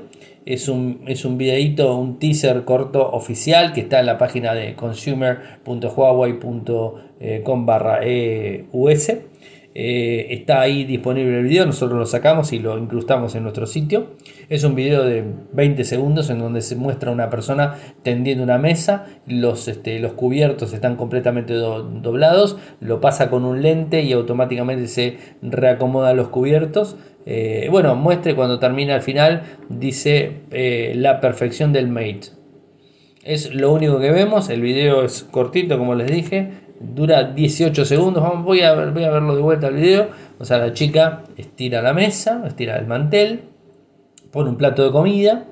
Es 0.46 0.68
un, 0.68 1.04
es 1.08 1.24
un 1.24 1.38
videito, 1.38 1.96
un 1.96 2.20
teaser 2.20 2.66
corto 2.66 3.10
oficial 3.12 3.72
que 3.72 3.80
está 3.80 4.02
en 4.02 4.08
la 4.08 4.18
página 4.18 4.54
de 4.54 4.76
consumer.huawei.com 4.76 7.66
barra 7.66 8.00
EUS. 8.04 9.14
Eh, 9.80 10.34
está 10.34 10.62
ahí 10.62 10.86
disponible 10.86 11.38
el 11.38 11.44
video, 11.44 11.64
nosotros 11.64 12.00
lo 12.00 12.08
sacamos 12.08 12.52
y 12.52 12.58
lo 12.58 12.80
incrustamos 12.80 13.36
en 13.36 13.44
nuestro 13.44 13.68
sitio. 13.68 14.08
Es 14.50 14.64
un 14.64 14.74
video 14.74 15.04
de 15.04 15.24
20 15.54 15.84
segundos 15.84 16.32
en 16.32 16.40
donde 16.40 16.62
se 16.62 16.76
muestra 16.76 17.12
una 17.12 17.30
persona 17.30 17.76
tendiendo 18.02 18.44
una 18.44 18.58
mesa, 18.58 19.06
los, 19.28 19.68
este, 19.68 20.00
los 20.00 20.14
cubiertos 20.14 20.74
están 20.74 20.96
completamente 20.96 21.54
doblados, 21.54 22.58
lo 22.80 23.02
pasa 23.02 23.30
con 23.30 23.46
un 23.46 23.62
lente 23.62 24.02
y 24.02 24.14
automáticamente 24.14 24.88
se 24.88 25.18
reacomodan 25.44 26.18
los 26.18 26.30
cubiertos. 26.30 26.98
Eh, 27.28 27.68
bueno, 27.70 27.94
muestre 27.94 28.34
cuando 28.34 28.58
termina 28.58 28.96
al 28.96 29.04
final, 29.04 29.44
dice 29.70 30.40
eh, 30.50 30.94
la 30.96 31.22
perfección 31.22 31.72
del 31.72 31.88
mate. 31.88 32.32
Es 33.24 33.54
lo 33.54 33.72
único 33.74 34.00
que 34.00 34.10
vemos, 34.10 34.50
el 34.50 34.62
video 34.62 35.04
es 35.04 35.22
cortito 35.22 35.78
como 35.78 35.94
les 35.94 36.10
dije, 36.10 36.67
dura 36.80 37.24
18 37.24 37.86
segundos, 37.86 38.24
Vamos, 38.24 38.46
voy, 38.46 38.62
a, 38.62 38.74
voy 38.74 39.04
a 39.04 39.12
verlo 39.12 39.36
de 39.36 39.42
vuelta 39.42 39.68
el 39.68 39.76
video. 39.76 40.10
O 40.40 40.46
sea, 40.46 40.58
la 40.60 40.74
chica 40.74 41.24
estira 41.38 41.82
la 41.82 41.94
mesa, 41.94 42.44
estira 42.46 42.78
el 42.78 42.88
mantel, 42.88 43.42
pone 44.32 44.50
un 44.50 44.58
plato 44.58 44.84
de 44.84 44.92
comida, 44.92 45.46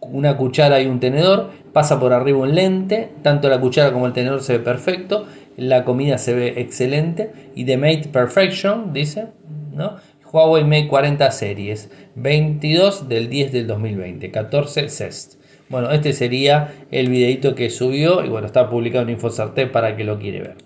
una 0.00 0.36
cuchara 0.36 0.80
y 0.80 0.86
un 0.86 1.00
tenedor, 1.00 1.50
pasa 1.72 1.98
por 1.98 2.12
arriba 2.12 2.38
un 2.38 2.54
lente, 2.54 3.10
tanto 3.22 3.48
la 3.48 3.60
cuchara 3.60 3.92
como 3.92 4.06
el 4.06 4.12
tenedor 4.12 4.42
se 4.42 4.58
ve 4.58 4.64
perfecto, 4.64 5.26
la 5.56 5.84
comida 5.84 6.18
se 6.18 6.34
ve 6.34 6.60
excelente 6.60 7.32
y 7.54 7.64
de 7.64 7.76
Mate 7.76 8.08
Perfection, 8.12 8.92
dice, 8.92 9.28
¿no? 9.72 9.96
Huawei 10.30 10.64
Mate 10.64 10.88
40 10.88 11.30
series, 11.30 11.90
22 12.14 13.08
del 13.08 13.28
10 13.28 13.52
del 13.52 13.66
2020, 13.66 14.30
14 14.30 14.88
CEST. 14.88 15.37
Bueno, 15.68 15.90
este 15.90 16.12
sería 16.12 16.74
el 16.90 17.10
videito 17.10 17.54
que 17.54 17.68
subió 17.68 18.24
y 18.24 18.28
bueno, 18.28 18.46
está 18.46 18.70
publicado 18.70 19.04
en 19.04 19.10
Infosarte 19.10 19.66
para 19.66 19.96
que 19.96 20.04
lo 20.04 20.18
quiere 20.18 20.40
ver. 20.40 20.56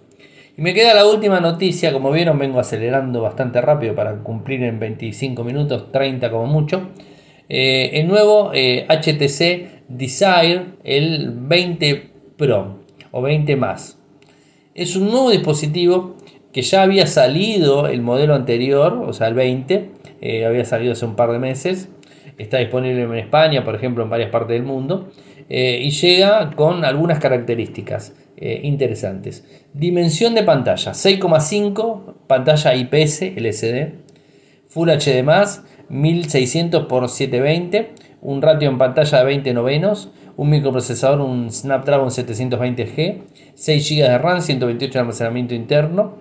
Y 0.57 0.63
me 0.63 0.75
queda 0.75 0.95
la 0.95 1.07
última 1.07 1.41
noticia, 1.41 1.93
como 1.93 2.13
vieron 2.13 2.39
vengo 2.39 2.61
acelerando 2.61 3.23
bastante 3.23 3.61
rápido 3.61 3.95
para 3.95 4.17
cumplir 4.19 4.63
en 4.63 4.79
25 4.79 5.43
minutos, 5.45 5.91
30 5.91 6.31
como 6.31 6.47
mucho. 6.47 6.91
Eh, 7.49 7.91
el 8.01 8.07
nuevo 8.07 8.51
HTC 8.51 9.41
eh, 9.41 9.69
Desire, 9.89 10.67
el 10.85 11.33
20 11.35 12.11
Pro 12.37 12.79
o 13.11 13.23
20 13.23 13.57
más. 13.57 13.99
Es 14.75 14.97
un 14.97 15.11
nuevo 15.11 15.31
dispositivo 15.31 16.17
que 16.53 16.63
ya 16.63 16.83
había 16.83 17.07
salido 17.07 17.89
el 17.89 18.03
modelo 18.03 18.35
anterior, 18.35 19.05
o 19.07 19.13
sea, 19.13 19.29
el 19.29 19.35
20, 19.35 19.91
eh, 20.21 20.47
había 20.47 20.65
salido 20.65 20.93
hace 20.93 21.05
un 21.05 21.17
par 21.17 21.33
de 21.33 21.39
meses, 21.39 21.89
está 22.43 22.59
disponible 22.59 23.03
en 23.03 23.15
España, 23.15 23.65
por 23.65 23.75
ejemplo, 23.75 24.05
en 24.05 24.11
varias 24.11 24.31
partes 24.31 24.55
del 24.55 24.65
mundo, 24.65 25.09
eh, 25.49 25.81
y 25.83 25.91
llega 25.91 26.51
con 26.51 26.85
algunas 26.85 27.19
características 27.19 28.15
eh, 28.37 28.61
interesantes. 28.63 29.45
Dimensión 29.73 30.35
de 30.35 30.43
pantalla, 30.43 30.93
6,5, 30.93 32.15
pantalla 32.27 32.75
IPS 32.75 33.23
LCD, 33.37 33.95
Full 34.69 34.89
HD+, 34.89 35.23
1600 35.89 36.87
x 36.91 37.11
720, 37.13 37.91
un 38.23 38.41
ratio 38.41 38.71
en 38.71 38.79
pantalla 38.79 39.19
de 39.19 39.25
20 39.25 39.53
novenos, 39.53 40.11
un 40.37 40.49
microprocesador, 40.49 41.21
un 41.21 41.51
Snapdragon 41.51 42.09
720G, 42.09 43.23
6 43.55 43.91
GB 43.91 44.09
de 44.09 44.19
RAM, 44.19 44.41
128 44.41 44.93
de 44.93 44.99
almacenamiento 44.99 45.55
interno, 45.55 46.19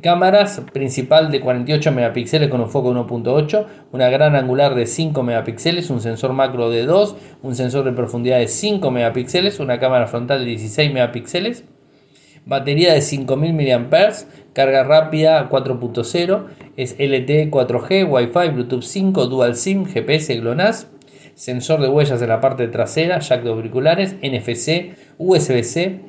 cámaras 0.00 0.62
principal 0.72 1.30
de 1.30 1.40
48 1.40 1.92
megapíxeles 1.92 2.48
con 2.48 2.60
un 2.60 2.70
foco 2.70 2.92
1.8, 2.92 3.66
una 3.92 4.08
gran 4.08 4.36
angular 4.36 4.74
de 4.74 4.86
5 4.86 5.22
megapíxeles, 5.22 5.90
un 5.90 6.00
sensor 6.00 6.32
macro 6.32 6.70
de 6.70 6.84
2, 6.84 7.16
un 7.42 7.54
sensor 7.54 7.84
de 7.84 7.92
profundidad 7.92 8.38
de 8.38 8.48
5 8.48 8.90
megapíxeles, 8.90 9.60
una 9.60 9.78
cámara 9.78 10.06
frontal 10.06 10.40
de 10.40 10.46
16 10.46 10.92
megapíxeles, 10.92 11.64
batería 12.46 12.92
de 12.94 13.00
5000 13.00 13.52
mAh, 13.52 14.12
carga 14.52 14.84
rápida 14.84 15.48
4.0, 15.48 16.44
es 16.76 16.92
LTE 16.98 17.50
4G, 17.50 18.08
Wi-Fi, 18.08 18.48
Bluetooth 18.54 18.82
5, 18.82 19.26
Dual 19.26 19.56
SIM, 19.56 19.84
GPS, 19.84 20.36
GLONASS 20.36 20.88
sensor 21.38 21.80
de 21.80 21.88
huellas 21.88 22.20
en 22.20 22.28
la 22.30 22.40
parte 22.40 22.66
trasera, 22.66 23.20
jack 23.20 23.44
de 23.44 23.50
auriculares, 23.50 24.16
NFC, 24.22 24.96
USB-C, 25.18 26.07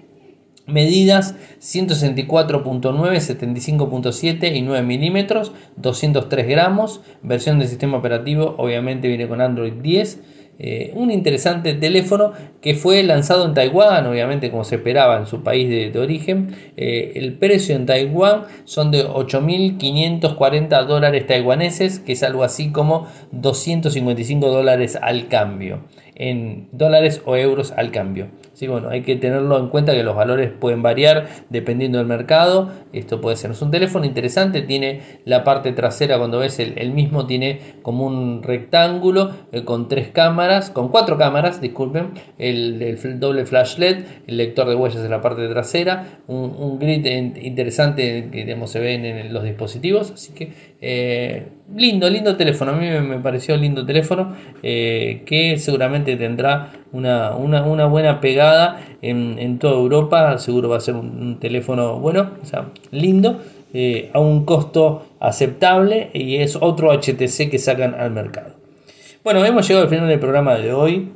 medidas 0.72 1.36
164.9, 1.62 2.82
75.7 2.82 4.56
y 4.56 4.62
9 4.62 4.86
milímetros, 4.86 5.52
203 5.78 6.48
gramos, 6.48 7.02
versión 7.22 7.60
del 7.60 7.68
sistema 7.68 7.98
operativo 7.98 8.56
obviamente 8.58 9.08
viene 9.08 9.28
con 9.28 9.42
Android 9.42 9.74
10 9.74 10.20
eh, 10.62 10.92
un 10.94 11.10
interesante 11.10 11.74
teléfono 11.74 12.34
que 12.60 12.76
fue 12.76 13.02
lanzado 13.04 13.46
en 13.46 13.54
Taiwán, 13.54 14.06
obviamente 14.06 14.52
como 14.52 14.66
se 14.66 14.76
esperaba 14.76 15.18
en 15.18 15.26
su 15.26 15.42
país 15.42 15.70
de, 15.70 15.98
origen. 15.98 16.54
Eh, 16.76 17.14
el 17.16 17.38
precio 17.38 17.78
en 17.78 17.86
Taiwán 17.86 18.44
son 18.66 18.92
de 18.92 19.08
8.540 19.08 20.86
dólares 20.86 21.26
taiwaneses, 21.26 22.00
que 22.00 22.12
es 22.12 22.24
algo 22.24 22.44
así 22.44 22.74
como 22.74 23.08
255 23.32 24.50
dólares 24.50 24.98
al 25.02 25.30
cambio, 25.30 25.86
en 26.16 26.68
dólares 26.74 27.22
o 27.26 27.38
euros 27.38 27.72
al 27.72 27.92
cambio. 27.92 28.28
Sí, 28.60 28.68
bueno, 28.68 28.90
hay 28.90 29.04
que 29.04 29.16
tenerlo 29.16 29.58
en 29.58 29.70
cuenta 29.70 29.94
que 29.94 30.04
los 30.04 30.18
valores 30.18 30.52
pueden 30.52 30.82
variar 30.82 31.30
dependiendo 31.50 31.98
del 31.98 32.08
mercado. 32.08 32.70
Esto 32.92 33.22
puede 33.22 33.38
ser 33.38 33.52
es 33.52 33.62
un 33.62 33.72
teléfono 33.72 34.04
interesante, 34.04 34.64
tiene 34.64 35.00
la 35.24 35.46
parte 35.46 35.72
trasera 35.72 36.18
cuando 36.18 36.40
ves 36.40 36.60
el, 36.60 36.92
mismo 36.92 37.26
tiene 37.26 37.62
como 37.84 38.06
un 38.06 38.44
rectángulo 38.44 39.32
eh, 39.54 39.64
con 39.64 39.88
tres 39.88 40.10
cámaras, 40.10 40.72
con 40.72 40.90
cuatro 40.90 41.18
cámaras, 41.18 41.62
disculpen, 41.62 42.10
el, 42.38 43.00
doble 43.18 43.46
flash 43.46 43.78
LED, 43.78 44.04
el 44.28 44.36
lector 44.36 44.68
de 44.68 44.76
huellas 44.76 45.06
en 45.06 45.12
la 45.12 45.22
parte 45.22 45.48
trasera, 45.48 46.20
un, 46.28 46.80
grid 46.80 47.06
interesante 47.06 48.28
que 48.30 48.68
se 48.68 48.80
ven 48.82 49.06
en 49.06 49.34
los 49.34 49.46
dispositivos, 49.46 50.12
así 50.12 50.34
que 50.34 50.52
eh, 50.82 51.48
lindo, 51.76 52.10
lindo 52.10 52.36
teléfono, 52.36 52.72
a 52.72 52.76
mí 52.76 52.88
me, 52.88 53.20
pareció 53.20 53.56
lindo 53.58 53.86
teléfono 53.86 54.36
eh, 54.64 55.24
que 55.26 55.58
seguramente 55.58 56.16
tendrá 56.16 56.72
una, 56.92 57.36
una, 57.36 57.86
buena 57.86 58.20
pegada 58.20 58.82
en, 59.02 59.60
toda 59.60 59.76
Europa. 59.76 60.38
Seguro 60.38 60.70
va 60.70 60.78
a 60.78 60.82
ser 60.82 60.96
un, 60.96 61.40
teléfono 61.40 62.00
bueno, 62.00 62.32
o 62.42 62.46
sea, 62.46 62.70
lindo, 62.92 63.40
eh, 63.74 64.10
a 64.14 64.20
un 64.20 64.46
costo 64.46 65.06
aceptable 65.20 66.10
y 66.14 66.38
es 66.38 66.58
otro 66.60 66.92
HTC 66.92 67.50
que 67.50 67.60
sacan 67.60 67.94
al 67.94 68.12
mercado. 68.12 68.56
Bueno, 69.24 69.46
hemos 69.46 69.68
llegado 69.68 69.84
al 69.84 69.90
final 69.90 70.08
del 70.08 70.20
programa 70.20 70.56
de 70.56 70.74
hoy. 70.74 71.12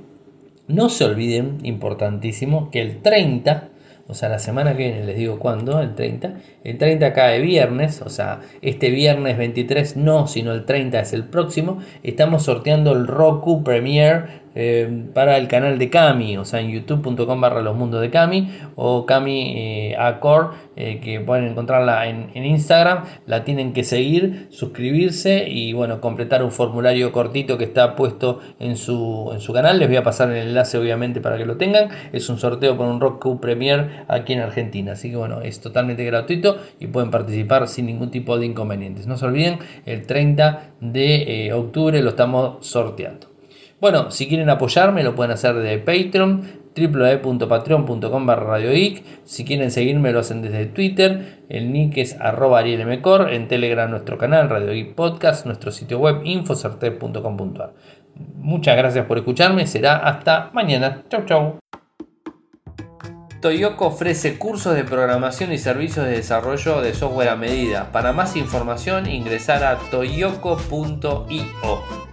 No 0.67 0.89
se 0.89 1.03
olviden, 1.03 1.57
importantísimo, 1.63 2.69
que 2.71 2.81
el 2.81 3.01
30 3.01 3.69
o 4.05 4.13
sea, 4.13 4.27
la 4.27 4.39
semana 4.39 4.71
que 4.71 4.83
viene 4.83 5.05
les 5.05 5.15
digo 5.15 5.39
cuándo, 5.39 5.79
el 5.79 5.95
30. 5.95 6.33
El 6.65 6.77
30 6.77 7.13
cae 7.13 7.39
viernes, 7.39 8.01
o 8.01 8.09
sea, 8.09 8.41
este 8.61 8.89
viernes 8.89 9.37
23 9.37 9.95
no, 9.95 10.27
sino 10.27 10.51
el 10.51 10.65
30 10.65 10.99
es 10.99 11.13
el 11.13 11.23
próximo. 11.23 11.79
Estamos 12.03 12.43
sorteando 12.43 12.91
el 12.91 13.07
Roku 13.07 13.63
Premiere 13.63 14.42
eh, 14.55 15.07
para 15.13 15.37
el 15.37 15.47
canal 15.47 15.79
de 15.79 15.89
Cami, 15.89 16.37
o 16.37 16.45
sea, 16.45 16.61
en 16.61 16.69
youtube.com 16.69 17.41
barra 17.41 17.61
los 17.61 17.75
mundos 17.75 18.01
de 18.01 18.09
Cami 18.09 18.49
o 18.75 19.05
Cami 19.05 19.53
eh, 19.55 19.97
eh, 20.75 20.99
que 21.03 21.19
pueden 21.19 21.45
encontrarla 21.45 22.07
en, 22.07 22.29
Instagram, 22.33 23.03
la 23.25 23.43
tienen 23.43 23.73
que 23.73 23.83
seguir, 23.83 24.47
suscribirse 24.49 25.47
y 25.47 25.73
bueno, 25.73 26.01
completar 26.01 26.43
un 26.43 26.51
formulario 26.51 27.11
cortito 27.11 27.57
que 27.57 27.63
está 27.63 27.95
puesto 27.95 28.39
en 28.59 28.75
su, 28.77 29.29
en 29.33 29.39
su 29.39 29.53
canal. 29.53 29.79
Les 29.79 29.87
voy 29.87 29.97
a 29.97 30.03
pasar 30.03 30.29
el 30.31 30.47
enlace 30.47 30.77
obviamente 30.77 31.21
para 31.21 31.37
que 31.37 31.45
lo 31.45 31.57
tengan. 31.57 31.89
Es 32.11 32.29
un 32.29 32.37
sorteo 32.37 32.77
con 32.77 32.87
un 32.87 32.99
Roku 32.99 33.39
Premier 33.39 34.05
aquí 34.07 34.33
en 34.33 34.39
Argentina, 34.39 34.93
así 34.93 35.09
que 35.09 35.15
bueno, 35.15 35.41
es 35.41 35.61
totalmente 35.61 36.03
gratuito 36.05 36.57
y 36.79 36.87
pueden 36.87 37.11
participar 37.11 37.67
sin 37.67 37.85
ningún 37.85 38.11
tipo 38.11 38.37
de 38.37 38.45
inconvenientes. 38.45 39.07
No 39.07 39.17
se 39.17 39.25
olviden, 39.25 39.59
el 39.85 40.05
30 40.05 40.73
de 40.81 41.51
octubre 41.53 42.01
lo 42.01 42.09
estamos 42.09 42.65
sorteando. 42.65 43.32
Bueno, 43.83 44.11
si 44.11 44.29
quieren 44.29 44.49
apoyarme 44.49 45.03
lo 45.03 45.13
pueden 45.13 45.33
hacer 45.33 45.55
desde 45.55 45.77
Patreon, 45.77 46.41
www.patreon.com 46.73 48.29
radioic. 48.29 49.03
Si 49.25 49.43
quieren 49.43 49.71
seguirme 49.71 50.13
lo 50.13 50.19
hacen 50.19 50.41
desde 50.41 50.67
Twitter, 50.67 51.43
el 51.49 51.73
nick 51.73 51.97
es 51.97 52.17
arroba 52.17 52.59
arielmcor, 52.59 53.33
en 53.33 53.49
Telegram 53.49 53.91
nuestro 53.91 54.17
canal 54.17 54.49
Radio 54.49 54.71
Geek 54.71 54.95
Podcast, 54.95 55.45
nuestro 55.45 55.69
sitio 55.71 55.99
web 55.99 56.21
infocerte.com.ar. 56.23 57.73
Muchas 58.37 58.77
gracias 58.77 59.05
por 59.05 59.17
escucharme, 59.17 59.67
será 59.67 59.97
hasta 59.97 60.49
mañana. 60.53 61.03
Chau 61.09 61.25
chau. 61.25 61.59
Toyoko 63.41 63.87
ofrece 63.87 64.37
cursos 64.37 64.75
de 64.75 64.85
programación 64.85 65.51
y 65.51 65.57
servicios 65.57 66.05
de 66.05 66.13
desarrollo 66.13 66.79
de 66.79 66.93
software 66.93 67.27
a 67.27 67.35
medida. 67.35 67.91
Para 67.91 68.13
más 68.13 68.37
información 68.37 69.09
ingresar 69.11 69.65
a 69.65 69.77
toyoko.io 69.91 70.63